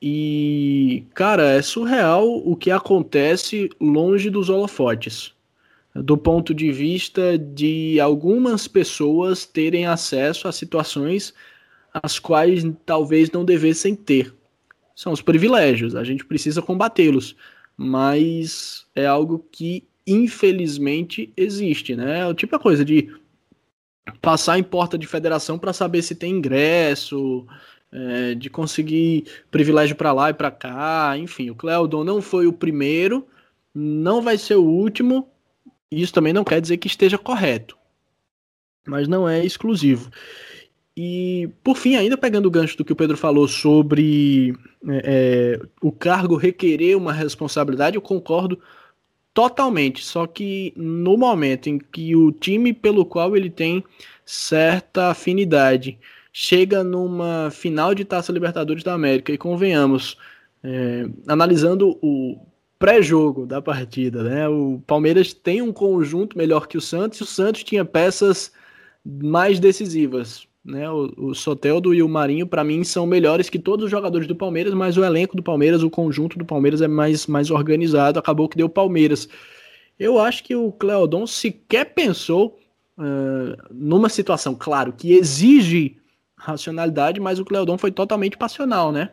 [0.00, 5.34] e, cara, é surreal o que acontece longe dos holofotes.
[5.94, 11.34] Do ponto de vista de algumas pessoas terem acesso a situações
[11.92, 14.32] as quais talvez não devessem ter.
[14.96, 17.36] São os privilégios, a gente precisa combatê-los,
[17.76, 22.20] mas é algo que infelizmente existe, né?
[22.20, 23.19] É o tipo de coisa de
[24.20, 27.46] passar em porta de federação para saber se tem ingresso,
[27.92, 32.52] é, de conseguir privilégio para lá e para cá, enfim, o Cleodon não foi o
[32.52, 33.26] primeiro,
[33.74, 35.28] não vai ser o último,
[35.90, 37.76] isso também não quer dizer que esteja correto,
[38.86, 40.10] mas não é exclusivo.
[40.96, 44.54] E, por fim, ainda pegando o gancho do que o Pedro falou sobre
[44.88, 48.60] é, é o cargo requerer uma responsabilidade, eu concordo
[49.40, 53.82] Totalmente, só que no momento em que o time pelo qual ele tem
[54.22, 55.98] certa afinidade
[56.30, 60.18] chega numa final de Taça Libertadores da América, e convenhamos,
[60.62, 62.38] é, analisando o
[62.78, 64.46] pré-jogo da partida, né?
[64.46, 68.52] O Palmeiras tem um conjunto melhor que o Santos, e o Santos tinha peças
[69.02, 70.46] mais decisivas.
[70.62, 74.26] Né, o, o Soteldo e o Marinho, para mim, são melhores que todos os jogadores
[74.26, 78.18] do Palmeiras, mas o elenco do Palmeiras, o conjunto do Palmeiras é mais, mais organizado.
[78.18, 79.26] Acabou que deu Palmeiras.
[79.98, 82.58] Eu acho que o Cleodon sequer pensou
[82.98, 85.96] uh, numa situação, claro, que exige
[86.36, 89.12] racionalidade, mas o Cleodon foi totalmente passional, né?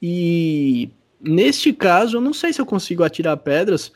[0.00, 3.92] E neste caso, eu não sei se eu consigo atirar pedras,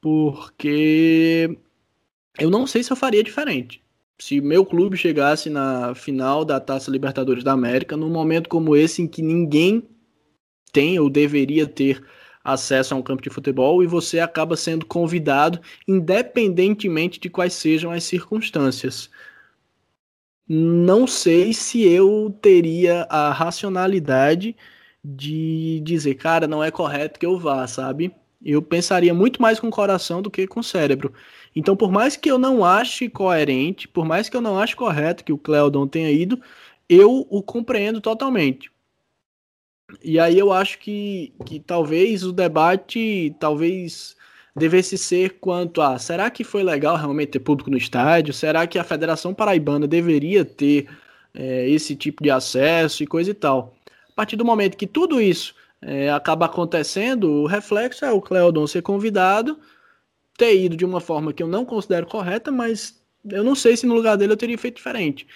[0.00, 1.56] porque
[2.38, 3.82] eu não sei se eu faria diferente.
[4.18, 9.02] Se meu clube chegasse na final da Taça Libertadores da América, num momento como esse
[9.02, 9.88] em que ninguém
[10.72, 12.02] tem ou deveria ter
[12.42, 17.90] acesso a um campo de futebol e você acaba sendo convidado, independentemente de quais sejam
[17.90, 19.10] as circunstâncias.
[20.48, 24.56] Não sei se eu teria a racionalidade
[25.04, 28.14] de dizer, cara, não é correto que eu vá, sabe?
[28.44, 31.12] Eu pensaria muito mais com o coração do que com o cérebro.
[31.56, 35.24] Então, por mais que eu não ache coerente, por mais que eu não ache correto
[35.24, 36.38] que o Cleodon tenha ido,
[36.86, 38.70] eu o compreendo totalmente.
[40.02, 44.16] E aí eu acho que, que talvez o debate talvez
[44.54, 48.34] devesse ser quanto a será que foi legal realmente ter público no estádio?
[48.34, 50.88] Será que a Federação Paraibana deveria ter
[51.34, 53.74] é, esse tipo de acesso e coisa e tal?
[54.10, 58.66] A partir do momento que tudo isso é, acaba acontecendo, o reflexo é o Cleodon
[58.66, 59.58] ser convidado,
[60.36, 63.86] ter ido de uma forma que eu não considero correta, mas eu não sei se
[63.86, 65.26] no lugar dele eu teria feito diferente.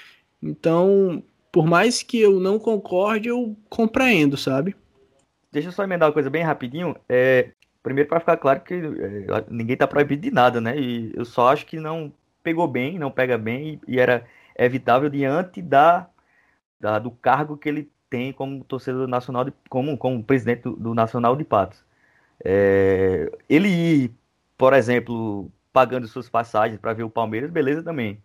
[0.42, 4.74] Então, por mais que eu não concorde, eu compreendo, sabe?
[5.52, 6.94] Deixa eu só emendar uma coisa bem rapidinho.
[7.08, 7.50] É,
[7.82, 10.78] primeiro, para ficar claro que é, ninguém está proibido de nada, né?
[10.78, 14.24] E eu só acho que não pegou bem, não pega bem, e, e era
[14.56, 16.08] evitável diante da,
[16.78, 20.94] da, do cargo que ele tem como torcedor nacional, de, como, como presidente do, do
[20.94, 21.82] Nacional de Patos.
[22.44, 24.10] É, ele ir,
[24.60, 28.22] por exemplo, pagando suas passagens para ver o Palmeiras, beleza também.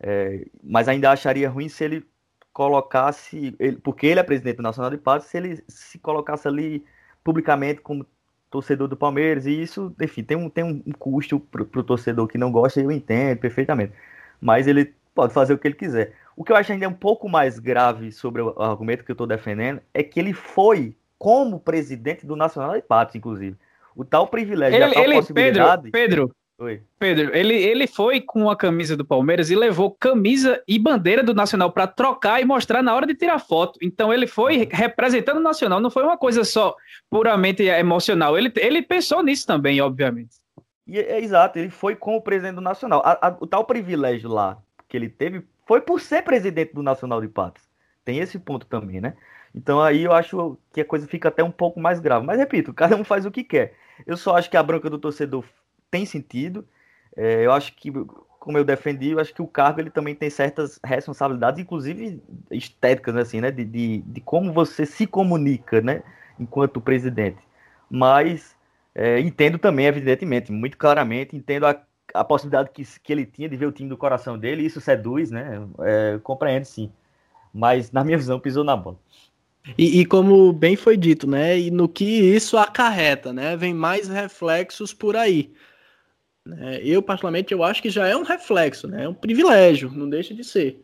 [0.00, 2.04] É, mas ainda acharia ruim se ele
[2.52, 6.84] colocasse, ele, porque ele é presidente do Nacional de Paz, se ele se colocasse ali
[7.22, 8.04] publicamente como
[8.50, 12.38] torcedor do Palmeiras, e isso, enfim, tem um, tem um custo para o torcedor que
[12.38, 13.92] não gosta, eu entendo perfeitamente,
[14.40, 16.12] mas ele pode fazer o que ele quiser.
[16.36, 19.28] O que eu acho ainda um pouco mais grave sobre o argumento que eu estou
[19.28, 23.56] defendendo é que ele foi como presidente do Nacional de Patos, inclusive.
[23.98, 25.90] O tal privilégio, ele, a tal ele, possibilidade...
[25.90, 26.80] Pedro, Pedro, Oi.
[27.00, 31.34] Pedro, ele, ele foi com a camisa do Palmeiras e levou camisa e bandeira do
[31.34, 33.76] Nacional para trocar e mostrar na hora de tirar foto.
[33.82, 34.68] Então ele foi uhum.
[34.70, 36.76] representando o Nacional, não foi uma coisa só
[37.10, 38.38] puramente emocional.
[38.38, 40.36] Ele, ele pensou nisso também, obviamente.
[40.86, 43.02] E, é, exato, ele foi com o presidente do Nacional.
[43.04, 44.58] A, a, o tal privilégio lá
[44.88, 47.64] que ele teve foi por ser presidente do Nacional de Patos.
[48.04, 49.14] Tem esse ponto também, né?
[49.52, 52.24] Então aí eu acho que a coisa fica até um pouco mais grave.
[52.24, 53.74] Mas repito, cada um faz o que quer.
[54.06, 55.44] Eu só acho que a bronca do torcedor
[55.90, 56.66] tem sentido.
[57.16, 57.90] É, eu acho que,
[58.38, 63.14] como eu defendi, eu acho que o cargo ele também tem certas responsabilidades, inclusive estéticas,
[63.14, 66.02] né, assim, né, de, de, de como você se comunica, né,
[66.38, 67.38] enquanto presidente.
[67.90, 68.56] Mas
[68.94, 71.80] é, entendo também, evidentemente, muito claramente, entendo a,
[72.14, 75.30] a possibilidade que, que ele tinha de ver o time do coração dele, isso seduz,
[75.30, 76.92] né, é, compreendo sim.
[77.52, 78.98] Mas, na minha visão, pisou na bola.
[79.76, 81.58] E, e, como bem foi dito, né?
[81.58, 83.56] E no que isso acarreta, né?
[83.56, 85.52] Vem mais reflexos por aí.
[86.44, 86.80] Né?
[86.82, 89.04] Eu, particularmente, eu acho que já é um reflexo, né?
[89.04, 90.82] É um privilégio, não deixa de ser.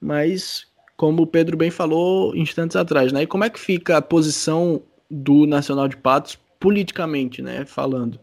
[0.00, 3.22] Mas, como o Pedro bem falou instantes atrás, né?
[3.22, 7.66] E como é que fica a posição do Nacional de Patos politicamente, né?
[7.66, 8.18] Falando.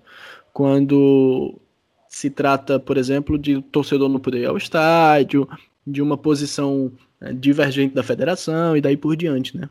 [0.51, 1.59] Quando
[2.07, 5.47] se trata, por exemplo, de torcedor não poder ir ao estádio,
[5.85, 9.69] de uma posição né, divergente da federação e daí por diante, né?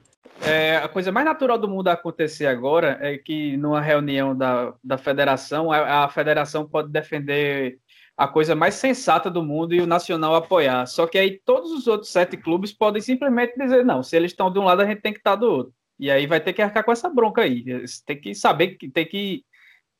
[0.48, 4.96] É, a coisa mais natural do mundo acontecer agora é que numa reunião da, da
[4.96, 7.78] federação, a, a, federação pode defender
[8.16, 10.86] a coisa mais sensata do mundo e o Nacional apoiar.
[10.86, 14.50] Só que aí todos os outros sete clubes podem simplesmente dizer, não, se eles estão
[14.50, 15.74] de um lado, a gente tem que estar do outro.
[15.98, 17.64] E aí vai ter que arcar com essa bronca aí.
[18.06, 19.44] Tem que saber que tem que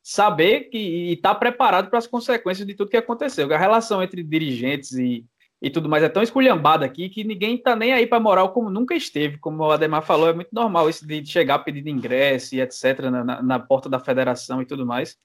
[0.02, 3.52] saber que e estar tá preparado para as consequências de tudo que aconteceu.
[3.52, 5.24] A relação entre dirigentes e
[5.60, 8.70] e tudo mais é tão esculhambado aqui que ninguém tá nem aí para moral como
[8.70, 9.38] nunca esteve.
[9.38, 13.00] Como o Ademar falou, é muito normal isso de chegar pedindo ingresso e etc.
[13.10, 15.18] Na, na, na, porta da federação e tudo mais.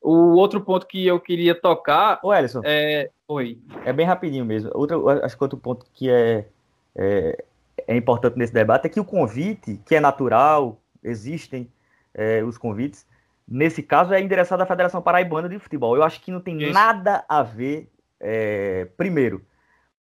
[0.00, 2.20] O outro ponto que eu queria tocar.
[2.22, 2.60] O Ellison.
[2.64, 3.10] É...
[3.26, 3.58] Oi.
[3.84, 4.70] É bem rapidinho mesmo.
[4.72, 6.46] Outro, acho que outro ponto que é,
[6.94, 7.44] é,
[7.86, 11.68] é importante nesse debate é que o convite, que é natural, existem
[12.14, 13.04] é, os convites,
[13.46, 15.96] nesse caso é endereçado à Federação Paraibana de Futebol.
[15.96, 16.72] Eu acho que não tem isso.
[16.72, 17.90] nada a ver
[18.20, 19.44] é, primeiro,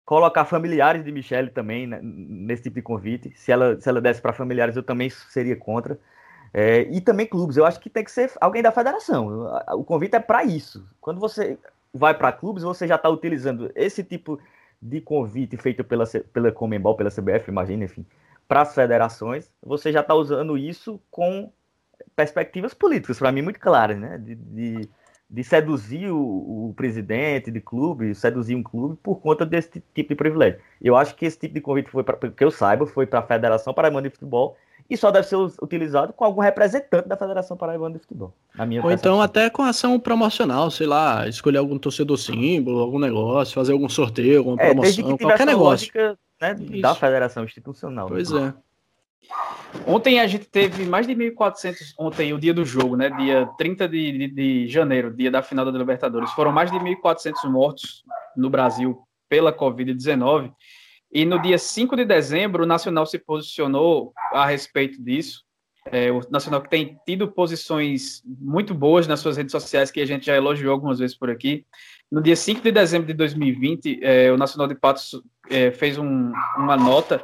[0.05, 3.33] colocar familiares de Michelle também né, nesse tipo de convite.
[3.37, 5.99] Se ela, se ela desse para familiares, eu também seria contra.
[6.53, 7.57] É, e também clubes.
[7.57, 9.51] Eu acho que tem que ser alguém da federação.
[9.73, 10.87] O convite é para isso.
[11.01, 11.59] Quando você
[11.93, 14.39] vai para clubes, você já está utilizando esse tipo
[14.81, 18.05] de convite feito pela, pela Comembol, pela CBF, imagina, enfim,
[18.47, 19.51] para as federações.
[19.63, 21.51] Você já está usando isso com
[22.15, 24.19] perspectivas políticas, para mim, muito claras, né?
[24.19, 24.89] De, de
[25.35, 30.15] de seduzir o, o, presidente de clube, seduzir um clube por conta desse tipo de
[30.15, 30.61] privilégio.
[30.81, 33.23] Eu acho que esse tipo de convite foi, para que eu saiba, foi para a
[33.23, 34.57] Federação Paraibana de Futebol
[34.89, 38.33] e só deve ser utilizado com algum representante da Federação Paraibana de Futebol.
[38.55, 43.01] Na minha Ou então até com ação promocional, sei lá, escolher algum torcedor símbolo, algum
[43.01, 45.91] negócio, fazer algum sorteio, alguma é, promoção, qualquer negócio.
[45.93, 48.07] Lógica, né, da Federação Institucional.
[48.07, 48.55] Pois né?
[48.57, 48.65] é.
[49.87, 53.11] Ontem a gente teve mais de 1.400, ontem, o dia do jogo, né?
[53.11, 56.31] Dia 30 de, de, de janeiro, dia da final da Libertadores.
[56.33, 58.05] Foram mais de 1.400 mortos
[58.37, 60.53] no Brasil pela Covid-19.
[61.13, 65.45] E no dia 5 de dezembro, o Nacional se posicionou a respeito disso.
[65.93, 70.07] É, o Nacional que tem tido posições muito boas nas suas redes sociais, que a
[70.07, 71.67] gente já elogiou algumas vezes por aqui.
[72.11, 75.21] No dia 5 de dezembro de 2020, é, o Nacional de Patos
[75.51, 77.23] é, fez um, uma nota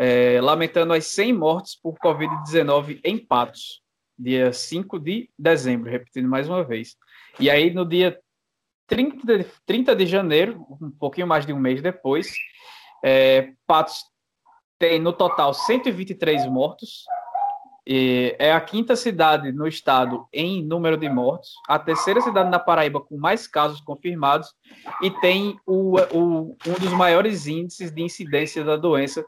[0.00, 3.82] é, lamentando as 100 mortes por Covid-19 em Patos,
[4.16, 6.94] dia 5 de dezembro, repetindo mais uma vez.
[7.40, 8.16] E aí, no dia
[8.86, 12.32] 30 de, 30 de janeiro, um pouquinho mais de um mês depois,
[13.04, 14.04] é, Patos
[14.78, 17.04] tem no total 123 mortos,
[17.84, 23.00] é a quinta cidade no estado em número de mortos, a terceira cidade na Paraíba
[23.00, 24.54] com mais casos confirmados
[25.02, 29.24] e tem o, o, um dos maiores índices de incidência da doença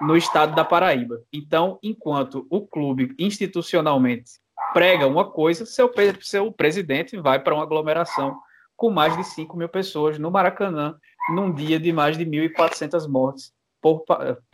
[0.00, 1.22] no estado da Paraíba.
[1.32, 4.32] Então, enquanto o clube institucionalmente
[4.72, 5.90] prega uma coisa, seu,
[6.20, 8.38] seu presidente vai para uma aglomeração
[8.76, 10.96] com mais de 5 mil pessoas no Maracanã,
[11.34, 14.04] num dia de mais de 1.400 mortes por,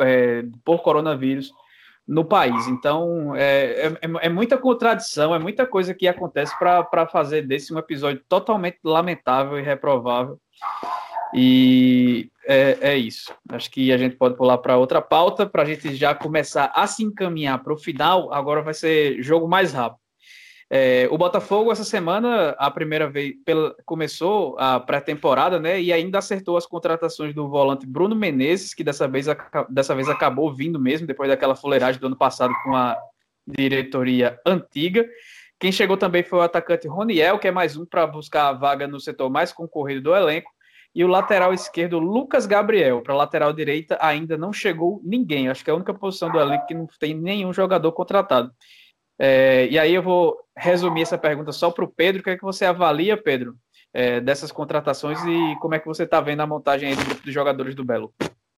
[0.00, 1.52] é, por coronavírus
[2.06, 2.66] no país.
[2.66, 3.92] Então, é, é,
[4.22, 9.58] é, muita contradição, é muita coisa que acontece para fazer desse um episódio totalmente lamentável
[9.58, 10.38] e reprovável.
[11.34, 13.34] E é, é isso.
[13.50, 16.86] Acho que a gente pode pular para outra pauta, para a gente já começar a
[16.86, 18.32] se encaminhar para o final.
[18.32, 20.00] Agora vai ser jogo mais rápido.
[20.68, 25.80] É, o Botafogo, essa semana, a primeira vez, pela, começou a pré-temporada, né?
[25.80, 29.26] E ainda acertou as contratações do volante Bruno Menezes, que dessa vez,
[29.68, 32.96] dessa vez acabou vindo mesmo, depois daquela fuleiragem do ano passado com a
[33.46, 35.08] diretoria antiga.
[35.58, 38.88] Quem chegou também foi o atacante Roniel, que é mais um para buscar a vaga
[38.88, 40.50] no setor mais concorrido do elenco.
[40.96, 43.02] E o lateral esquerdo, Lucas Gabriel.
[43.02, 45.46] Para lateral direita, ainda não chegou ninguém.
[45.46, 48.50] Acho que é a única posição do elenco que não tem nenhum jogador contratado.
[49.18, 52.22] É, e aí eu vou resumir essa pergunta só para o Pedro.
[52.22, 53.56] O que é que você avalia, Pedro,
[53.92, 57.84] é, dessas contratações e como é que você está vendo a montagem de jogadores do
[57.84, 58.10] Belo?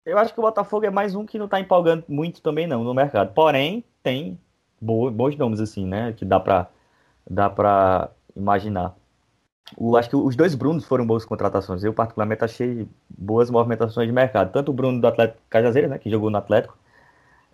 [0.05, 2.85] Eu acho que o Botafogo é mais um que não está empolgando muito também não
[2.85, 3.33] no mercado.
[3.33, 4.39] Porém, tem
[4.79, 6.13] bons nomes assim, né?
[6.13, 6.69] Que dá para
[7.29, 8.95] dá para imaginar.
[9.77, 11.83] O, acho que os dois Brunos foram boas contratações.
[11.83, 14.53] Eu, particularmente, achei boas movimentações de mercado.
[14.53, 16.77] Tanto o Bruno do Atlético Cajazeira, né, que jogou no Atlético,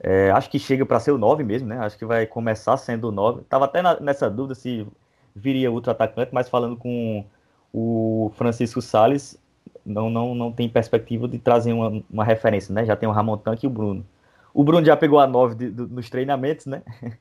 [0.00, 1.78] é, acho que chega para ser o 9 mesmo, né?
[1.78, 3.42] Acho que vai começar sendo o 9.
[3.42, 4.86] Tava até na, nessa dúvida se
[5.34, 7.24] viria outro atacante, mas falando com
[7.72, 9.40] o Francisco Sales,
[9.86, 12.84] não, não, não tem perspectiva de trazer uma, uma referência, né?
[12.84, 14.04] Já tem o Ramon Tanque e o Bruno.
[14.52, 16.82] O Bruno já pegou a 9 de, de, nos treinamentos, né?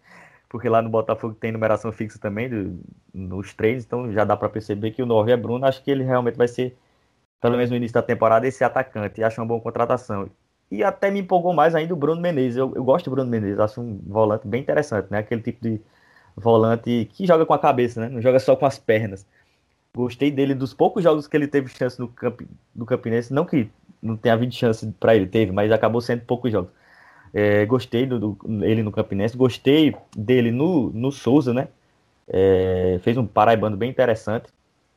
[0.51, 2.77] Porque lá no Botafogo tem numeração fixa também de,
[3.13, 5.65] nos treinos, então já dá para perceber que o 9 é Bruno.
[5.65, 6.77] Acho que ele realmente vai ser,
[7.39, 9.23] pelo menos no início da temporada, esse atacante.
[9.23, 10.29] Acho uma boa contratação.
[10.69, 12.57] E até me empolgou mais ainda o Bruno Menezes.
[12.57, 15.19] Eu, eu gosto do Bruno Menezes, acho um volante bem interessante, né?
[15.19, 15.79] Aquele tipo de
[16.35, 18.09] volante que joga com a cabeça, né?
[18.09, 19.25] Não joga só com as pernas.
[19.95, 22.41] Gostei dele dos poucos jogos que ele teve chance no, camp,
[22.75, 23.33] no Campinense.
[23.33, 23.69] Não que
[24.01, 26.71] não tenha havido chance para ele, teve, mas acabou sendo poucos jogos.
[27.33, 31.69] É, gostei do, do, no Campinense, gostei dele no, no Souza, né?
[32.27, 34.49] É, fez um paraibano bem interessante.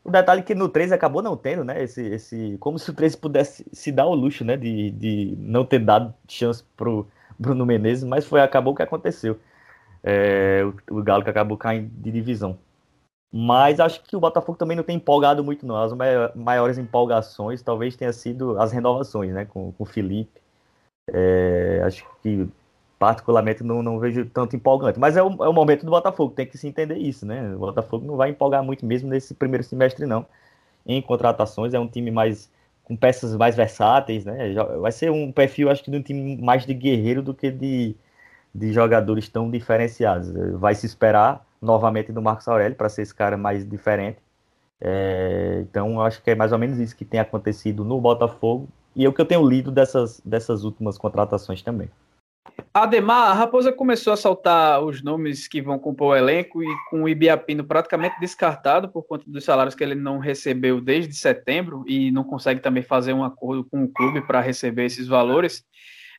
[0.05, 1.83] O detalhe é que no 13 acabou não tendo, né?
[1.83, 4.57] Esse, esse, como se o 13 pudesse se dar o luxo, né?
[4.57, 7.07] De, de não ter dado chance pro
[7.39, 9.39] Bruno Menezes, mas foi acabou o que aconteceu.
[10.03, 12.59] É, o, o, Galo que acabou caindo de divisão.
[13.33, 15.77] Mas acho que o Botafogo também não tem empolgado muito, não.
[15.77, 15.93] As
[16.35, 19.45] maiores empolgações talvez tenha sido as renovações, né?
[19.47, 20.44] Com, com o Felipe.
[21.13, 22.49] É, acho que
[22.99, 24.99] particularmente não, não vejo tanto empolgante.
[24.99, 27.55] Mas é o, é o momento do Botafogo, tem que se entender isso, né?
[27.55, 30.27] O Botafogo não vai empolgar muito mesmo nesse primeiro semestre, não.
[30.87, 32.51] Em contratações, é um time mais
[32.85, 34.55] com peças mais versáteis, né?
[34.81, 37.97] Vai ser um perfil, acho que, de um time mais de guerreiro do que de,
[38.55, 40.31] de jogadores tão diferenciados.
[40.59, 44.19] Vai se esperar novamente do Marcos Aurélio para ser esse cara mais diferente.
[44.81, 49.05] É, então, acho que é mais ou menos isso que tem acontecido no Botafogo e
[49.05, 51.89] é o que eu tenho lido dessas, dessas últimas contratações também.
[52.73, 57.05] Ademar, a Raposa começou a saltar os nomes que vão compor o elenco e com
[57.05, 62.11] o Ibiapino praticamente descartado por conta dos salários que ele não recebeu desde setembro e
[62.11, 65.65] não consegue também fazer um acordo com o clube para receber esses valores.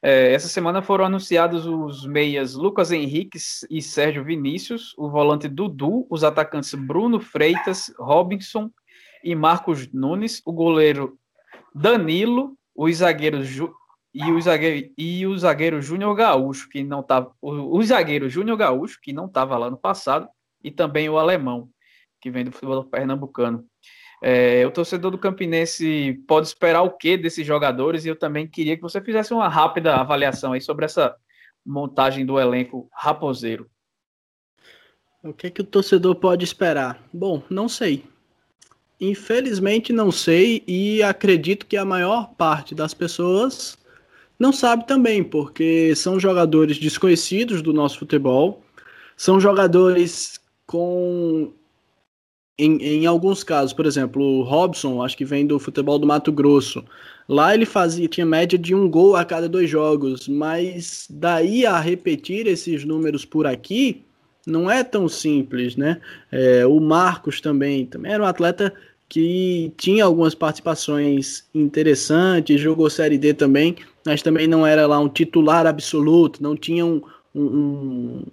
[0.02, 6.06] É, essa semana foram anunciados os meias Lucas Henriques e Sérgio Vinícius, o volante Dudu,
[6.10, 8.70] os atacantes Bruno Freitas, Robinson
[9.24, 11.18] e Marcos Nunes, o goleiro
[11.74, 13.50] Danilo, os zagueiros
[14.14, 18.58] e o zagueiro e o zagueiro Júnior Gaúcho, que não tava o, o zagueiro Júnior
[18.58, 20.28] Gaúcho, que não estava lá no passado,
[20.64, 21.70] e também o alemão,
[22.22, 23.66] que vem do futebol pernambucano.
[24.22, 28.06] É, o torcedor do Campinense pode esperar o que desses jogadores?
[28.06, 31.16] E eu também queria que você fizesse uma rápida avaliação aí sobre essa
[31.66, 33.70] montagem do elenco raposeiro.
[35.24, 37.04] O que, que o torcedor pode esperar?
[37.12, 38.06] Bom, não sei.
[39.00, 43.78] Infelizmente não sei e acredito que a maior parte das pessoas
[44.40, 48.62] não sabe também, porque são jogadores desconhecidos do nosso futebol,
[49.16, 51.52] são jogadores com
[52.58, 56.32] em, em alguns casos, por exemplo, o Robson, acho que vem do futebol do Mato
[56.32, 56.84] Grosso.
[57.28, 61.80] Lá ele fazia, tinha média de um gol a cada dois jogos, mas daí a
[61.80, 64.06] repetir esses números por aqui
[64.46, 66.00] não é tão simples, né?
[66.32, 68.74] É, o Marcos também, também era um atleta
[69.08, 73.76] que tinha algumas participações interessantes, jogou Série D também,
[74.06, 77.02] mas também não era lá um titular absoluto, não tinha um,
[77.34, 78.24] um,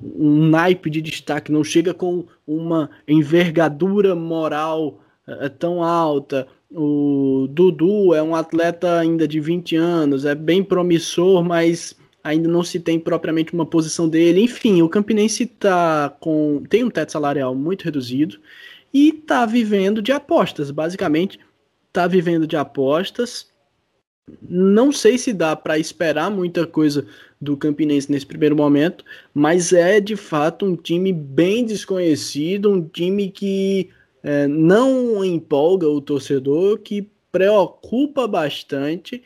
[0.00, 6.46] um naipe de destaque, não chega com uma envergadura moral uh, tão alta.
[6.70, 11.96] O Dudu é um atleta ainda de 20 anos, é bem promissor, mas
[12.28, 14.42] ainda não se tem propriamente uma posição dele.
[14.42, 18.38] Enfim, o Campinense tá com tem um teto salarial muito reduzido
[18.92, 21.38] e está vivendo de apostas, basicamente
[21.88, 23.48] está vivendo de apostas.
[24.42, 27.06] Não sei se dá para esperar muita coisa
[27.40, 33.30] do Campinense nesse primeiro momento, mas é de fato um time bem desconhecido, um time
[33.30, 33.88] que
[34.22, 39.22] é, não empolga o torcedor, que preocupa bastante.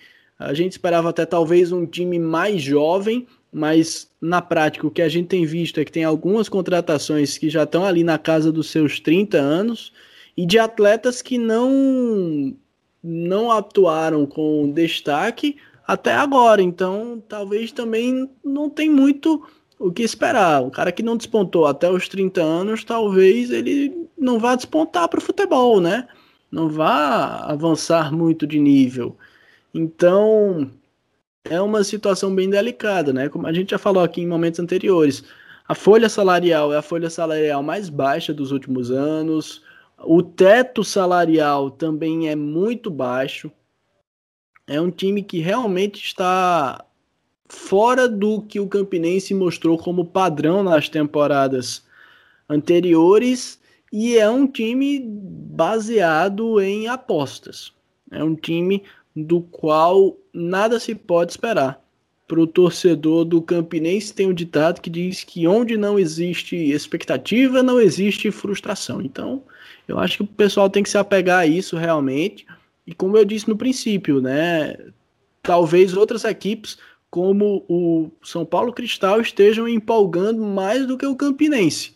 [0.47, 5.09] A gente esperava até talvez um time mais jovem, mas na prática o que a
[5.09, 8.70] gente tem visto é que tem algumas contratações que já estão ali na casa dos
[8.70, 9.93] seus 30 anos
[10.36, 12.55] e de atletas que não
[13.03, 16.62] não atuaram com destaque até agora.
[16.62, 19.45] Então, talvez também não tem muito
[19.78, 20.62] o que esperar.
[20.62, 25.18] O cara que não despontou até os 30 anos, talvez ele não vá despontar para
[25.18, 26.07] o futebol, né?
[26.51, 29.16] Não vá avançar muito de nível.
[29.75, 30.70] Então,
[31.45, 33.29] é uma situação bem delicada, né?
[33.29, 35.25] Como a gente já falou aqui em momentos anteriores.
[35.66, 39.62] A folha salarial é a folha salarial mais baixa dos últimos anos.
[39.99, 43.51] O teto salarial também é muito baixo
[44.66, 46.85] é um time que realmente está
[47.49, 51.85] fora do que o Campinense mostrou como padrão nas temporadas
[52.49, 53.61] anteriores
[53.93, 57.73] e é um time baseado em apostas.
[58.11, 58.83] É um time
[59.15, 61.83] do qual nada se pode esperar.
[62.27, 67.63] Para o torcedor do Campinense tem um ditado que diz que onde não existe expectativa,
[67.63, 69.03] não existe frustração.
[69.03, 69.43] Então,
[69.87, 72.47] eu acho que o pessoal tem que se apegar a isso realmente.
[72.87, 74.77] E como eu disse no princípio, né,
[75.43, 76.79] talvez outras equipes
[77.11, 81.95] como o São Paulo Cristal estejam empolgando mais do que o Campinense.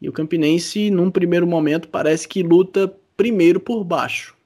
[0.00, 4.37] E o Campinense, num primeiro momento, parece que luta primeiro por baixo.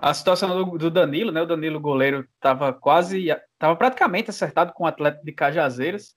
[0.00, 1.42] A situação do, do Danilo, né?
[1.42, 6.14] O Danilo goleiro estava quase, estava praticamente acertado com o atleta de Cajazeiras,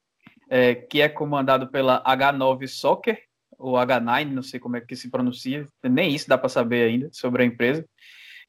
[0.49, 3.19] é, que é comandado pela H9 Soccer,
[3.57, 7.09] ou H9, não sei como é que se pronuncia, nem isso dá para saber ainda
[7.11, 7.85] sobre a empresa.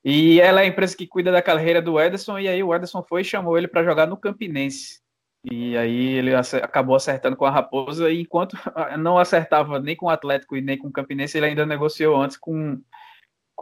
[0.05, 3.03] E ela é a empresa que cuida da carreira do Ederson, e aí o Ederson
[3.03, 5.01] foi e chamou ele para jogar no Campinense.
[5.45, 8.57] E aí ele acabou acertando com a Raposa, e enquanto
[8.99, 12.37] não acertava nem com o Atlético e nem com o Campinense, ele ainda negociou antes
[12.37, 12.80] com,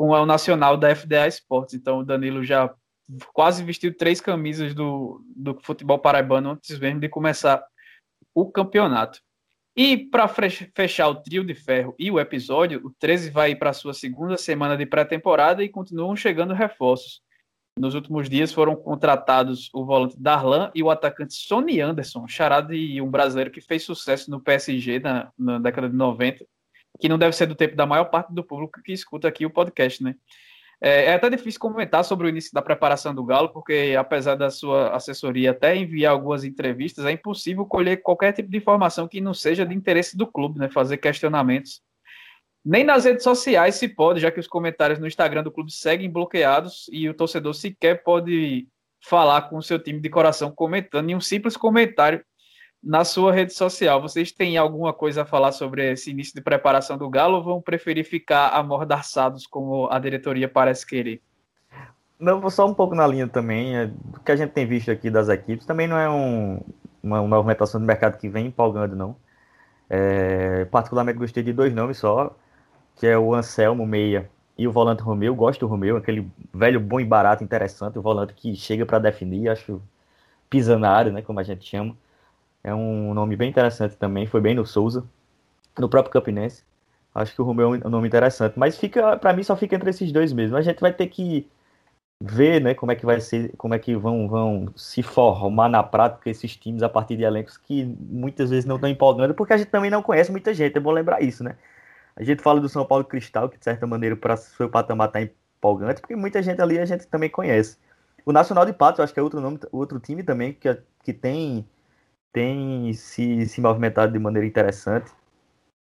[0.01, 1.75] com o Nacional da FDA Esportes.
[1.75, 2.75] Então o Danilo já
[3.35, 7.63] quase vestiu três camisas do, do futebol paraibano antes mesmo de começar
[8.35, 9.21] o campeonato.
[9.77, 13.93] E para fechar o trio de ferro e o episódio, o 13 vai para sua
[13.93, 17.21] segunda semana de pré-temporada e continuam chegando reforços.
[17.79, 23.03] Nos últimos dias foram contratados o volante Darlan e o atacante Sonny Anderson, charado e
[23.03, 26.43] um brasileiro que fez sucesso no PSG na, na década de 90,
[26.99, 29.51] que não deve ser do tempo da maior parte do público que escuta aqui o
[29.51, 30.15] podcast, né?
[30.83, 34.49] É, é, até difícil comentar sobre o início da preparação do Galo, porque apesar da
[34.49, 39.35] sua assessoria até enviar algumas entrevistas, é impossível colher qualquer tipo de informação que não
[39.35, 40.71] seja de interesse do clube, né?
[40.71, 41.83] Fazer questionamentos.
[42.65, 46.11] Nem nas redes sociais se pode, já que os comentários no Instagram do clube seguem
[46.11, 48.67] bloqueados e o torcedor sequer pode
[49.03, 51.11] falar com o seu time de coração comentando.
[51.11, 52.25] E um simples comentário
[52.83, 54.01] na sua rede social.
[54.01, 57.61] Vocês têm alguma coisa a falar sobre esse início de preparação do Galo ou vão
[57.61, 61.21] preferir ficar amordaçados como a diretoria parece querer?
[62.19, 65.11] Não, só um pouco na linha também, é, do que a gente tem visto aqui
[65.11, 66.61] das equipes, também não é um,
[67.03, 69.17] uma, uma movimentação do mercado que vem empolgando, não.
[69.89, 72.37] É, particularmente gostei de dois nomes só,
[72.97, 75.35] que é o Anselmo Meia e o volante Romeu.
[75.35, 79.49] Gosto do Romeu, aquele velho bom e barato, interessante, o volante que chega para definir,
[79.49, 79.81] acho
[80.51, 81.97] pisanário, né, como a gente chama.
[82.63, 85.05] É um nome bem interessante também, foi bem no Souza,
[85.79, 86.65] no próprio Campinense.
[87.15, 89.91] Acho que o Romeu é um nome interessante, mas fica, para mim só fica entre
[89.91, 90.57] esses dois mesmo.
[90.57, 91.49] A gente vai ter que
[92.23, 95.83] ver, né, como é que vai ser, como é que vão, vão se formar na
[95.83, 99.57] prática esses times a partir de elencos que muitas vezes não estão empolgando, porque a
[99.57, 101.57] gente também não conhece muita gente, é bom lembrar isso, né?
[102.15, 105.23] A gente fala do São Paulo Cristal, que de certa maneira para seu patamar está
[105.23, 107.79] empolgante, porque muita gente ali a gente também conhece.
[108.27, 111.67] O Nacional de Patos, acho que é outro nome, outro time também que, que tem
[112.33, 115.11] tem se, se movimentado de maneira interessante.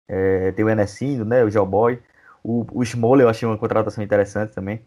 [0.08, 2.00] É, tem o Enesino, né, o Joboy,
[2.42, 4.80] o, o Smoller eu achei uma contratação interessante também.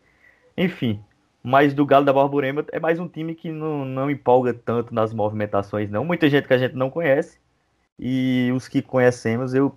[0.57, 1.03] Enfim,
[1.43, 5.13] mas do Galo da Borborema é mais um time que não, não empolga tanto nas
[5.13, 6.05] movimentações, não.
[6.05, 7.39] Muita gente que a gente não conhece.
[7.99, 9.69] E os que conhecemos, eu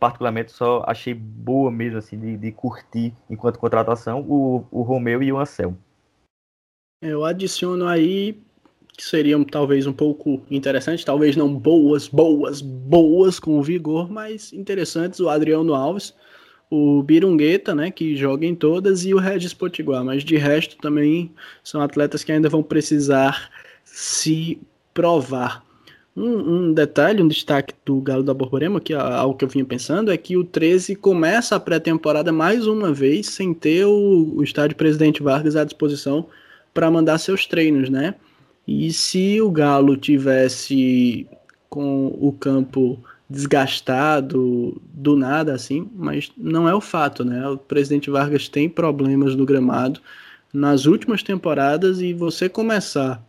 [0.00, 5.30] particularmente só achei boa mesmo, assim, de, de curtir enquanto contratação o, o Romeu e
[5.30, 5.76] o Anselmo.
[7.02, 8.42] Eu adiciono aí
[8.98, 15.20] que seriam talvez um pouco interessantes, talvez não boas, boas, boas com vigor, mas interessantes,
[15.20, 16.12] o Adriano Alves,
[16.68, 21.30] o Birungueta, né, que joga em todas, e o Regis Potiguar, mas de resto também
[21.62, 23.50] são atletas que ainda vão precisar
[23.84, 24.58] se
[24.92, 25.64] provar.
[26.16, 29.64] Um, um, detalhe, um destaque do Galo da Borborema, que é algo que eu vinha
[29.64, 34.42] pensando, é que o 13 começa a pré-temporada mais uma vez sem ter o, o
[34.42, 36.26] estádio Presidente Vargas à disposição
[36.74, 38.16] para mandar seus treinos, né?
[38.68, 41.26] E se o Galo tivesse
[41.70, 47.48] com o campo desgastado do nada assim, mas não é o fato, né?
[47.48, 50.00] O presidente Vargas tem problemas no gramado
[50.52, 53.24] nas últimas temporadas e você começar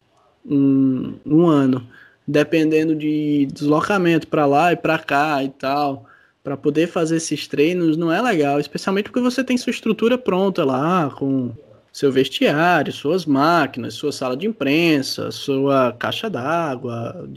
[0.46, 1.88] um, um ano
[2.28, 6.06] dependendo de deslocamento para lá e para cá e tal,
[6.44, 10.66] para poder fazer esses treinos não é legal, especialmente porque você tem sua estrutura pronta
[10.66, 11.54] lá com
[11.92, 17.28] seu vestiário, suas máquinas, sua sala de imprensa, sua caixa d'água,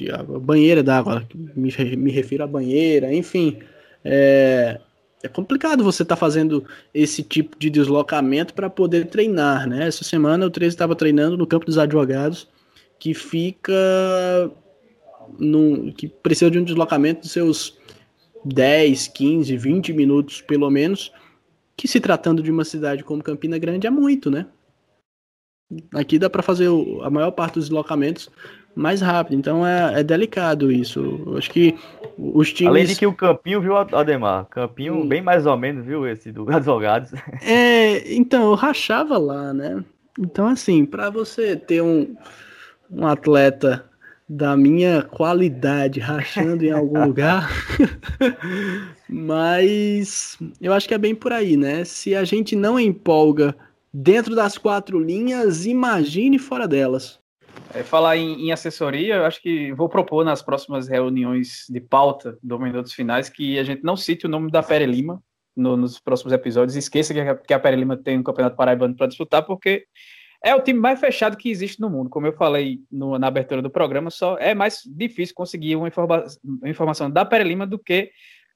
[0.43, 3.59] banheira d'água, me, me refiro à banheira, enfim.
[4.05, 4.79] É,
[5.23, 9.87] é complicado você estar tá fazendo esse tipo de deslocamento para poder treinar, né?
[9.87, 12.49] Essa semana o 13 estava treinando no campo dos advogados,
[12.99, 13.73] que fica
[15.39, 17.79] num, que precisa de um deslocamento de seus
[18.45, 21.13] 10, 15, 20 minutos pelo menos
[21.77, 24.47] que se tratando de uma cidade como Campina Grande é muito, né?
[25.95, 26.69] Aqui dá para fazer
[27.03, 28.31] a maior parte dos deslocamentos
[28.75, 31.23] mais rápido, então é, é delicado isso.
[31.27, 31.77] Eu acho que
[32.19, 32.71] os times.
[32.71, 34.47] Além de que o Campinho, viu, Ademar?
[34.47, 35.09] Campinho hum.
[35.09, 37.13] bem mais ou menos, viu, esse do Advogados.
[37.43, 39.85] É, então, eu rachava lá, né?
[40.19, 42.15] Então, assim, para você ter um,
[42.91, 43.85] um atleta
[44.29, 47.51] da minha qualidade rachando em algum lugar.
[49.13, 51.85] Mas eu acho que é bem por aí, né?
[51.85, 53.55] Se a gente não empolga
[53.93, 57.21] dentro das quatro linhas, imagine fora delas.
[57.75, 62.39] É, falar em, em, assessoria, eu acho que vou propor nas próximas reuniões de pauta
[62.43, 65.23] do Minutos Finais que a gente não cite o nome da Pere Lima
[65.57, 66.77] no, nos próximos episódios.
[66.77, 69.87] Esqueça que a, que a Pere Lima tem um campeonato paraibano para disputar, porque
[70.45, 72.11] é o time mais fechado que existe no mundo.
[72.11, 76.25] Como eu falei no, na abertura do programa, só é mais difícil conseguir uma, informa
[76.43, 78.11] uma informação da Pere Lima do que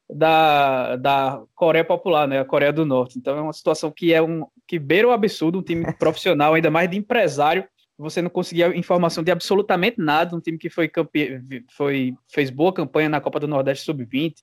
[0.09, 3.19] da, da Coreia Popular, né, a Coreia do Norte.
[3.19, 6.71] Então é uma situação que é um que beira o absurdo, um time profissional, ainda
[6.71, 7.65] mais de empresário,
[7.99, 11.41] você não conseguia informação de absolutamente nada, um time que foi, campe...
[11.77, 14.35] foi fez boa campanha na Copa do Nordeste Sub-20,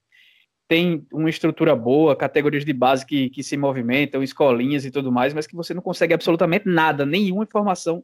[0.67, 5.33] tem uma estrutura boa, categorias de base que, que se movimentam, escolinhas e tudo mais,
[5.33, 8.03] mas que você não consegue absolutamente nada, nenhuma informação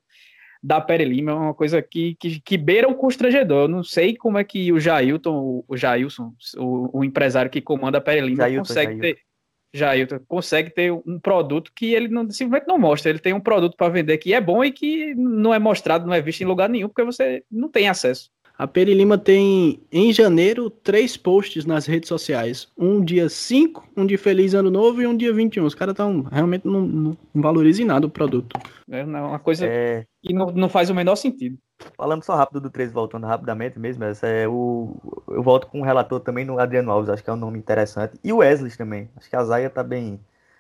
[0.62, 3.64] da Pere Lima, é uma coisa que, que, que beira o constrangedor.
[3.64, 7.98] Eu não sei como é que o Jailton, o Jailson, o, o empresário que comanda
[7.98, 9.02] a Pere Lima, Jailton, consegue Jailton.
[9.02, 9.30] ter.
[9.72, 13.10] Jailton consegue ter um produto que ele não, simplesmente não mostra.
[13.10, 16.14] Ele tem um produto para vender que é bom e que não é mostrado, não
[16.14, 18.32] é visto em lugar nenhum, porque você não tem acesso.
[18.60, 22.68] A Peri Lima tem, em janeiro, três posts nas redes sociais.
[22.78, 25.64] Um dia 5, um de Feliz Ano Novo e um dia 21.
[25.64, 28.60] Os caras estão realmente não, não, valorizam nada o produto.
[28.92, 30.06] É uma coisa é...
[30.22, 31.58] que não, não faz o menor sentido.
[31.96, 34.94] Falando só rápido do 3, voltando rapidamente mesmo, essa é o,
[35.30, 38.20] eu volto com um relator também no Adriano Alves, acho que é um nome interessante.
[38.22, 39.10] E o Wesley também.
[39.16, 40.20] Acho que a Zaia tá bem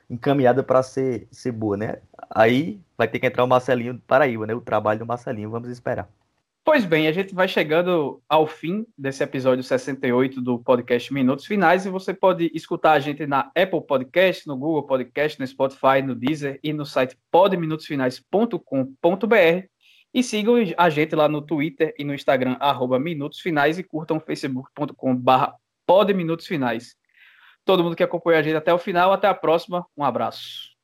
[0.10, 1.97] encaminhada para ser, ser boa, né?
[2.30, 4.56] Aí vai ter que entrar o Marcelinho do Paraíba, né?
[4.56, 6.08] O trabalho do Marcelinho, vamos esperar.
[6.70, 11.84] Pois bem, a gente vai chegando ao fim desse episódio 68 do podcast Minutos Finais
[11.84, 16.14] e você pode escutar a gente na Apple Podcast, no Google Podcast, no Spotify, no
[16.14, 19.68] Deezer e no site podminutosfinais.com.br
[20.14, 24.20] e sigam a gente lá no Twitter e no Instagram, arroba Minutos Finais e curtam
[24.20, 25.52] facebook.com.br
[25.88, 26.96] podminutosfinais.
[27.66, 30.79] Todo mundo que acompanha a gente até o final, até a próxima, um abraço.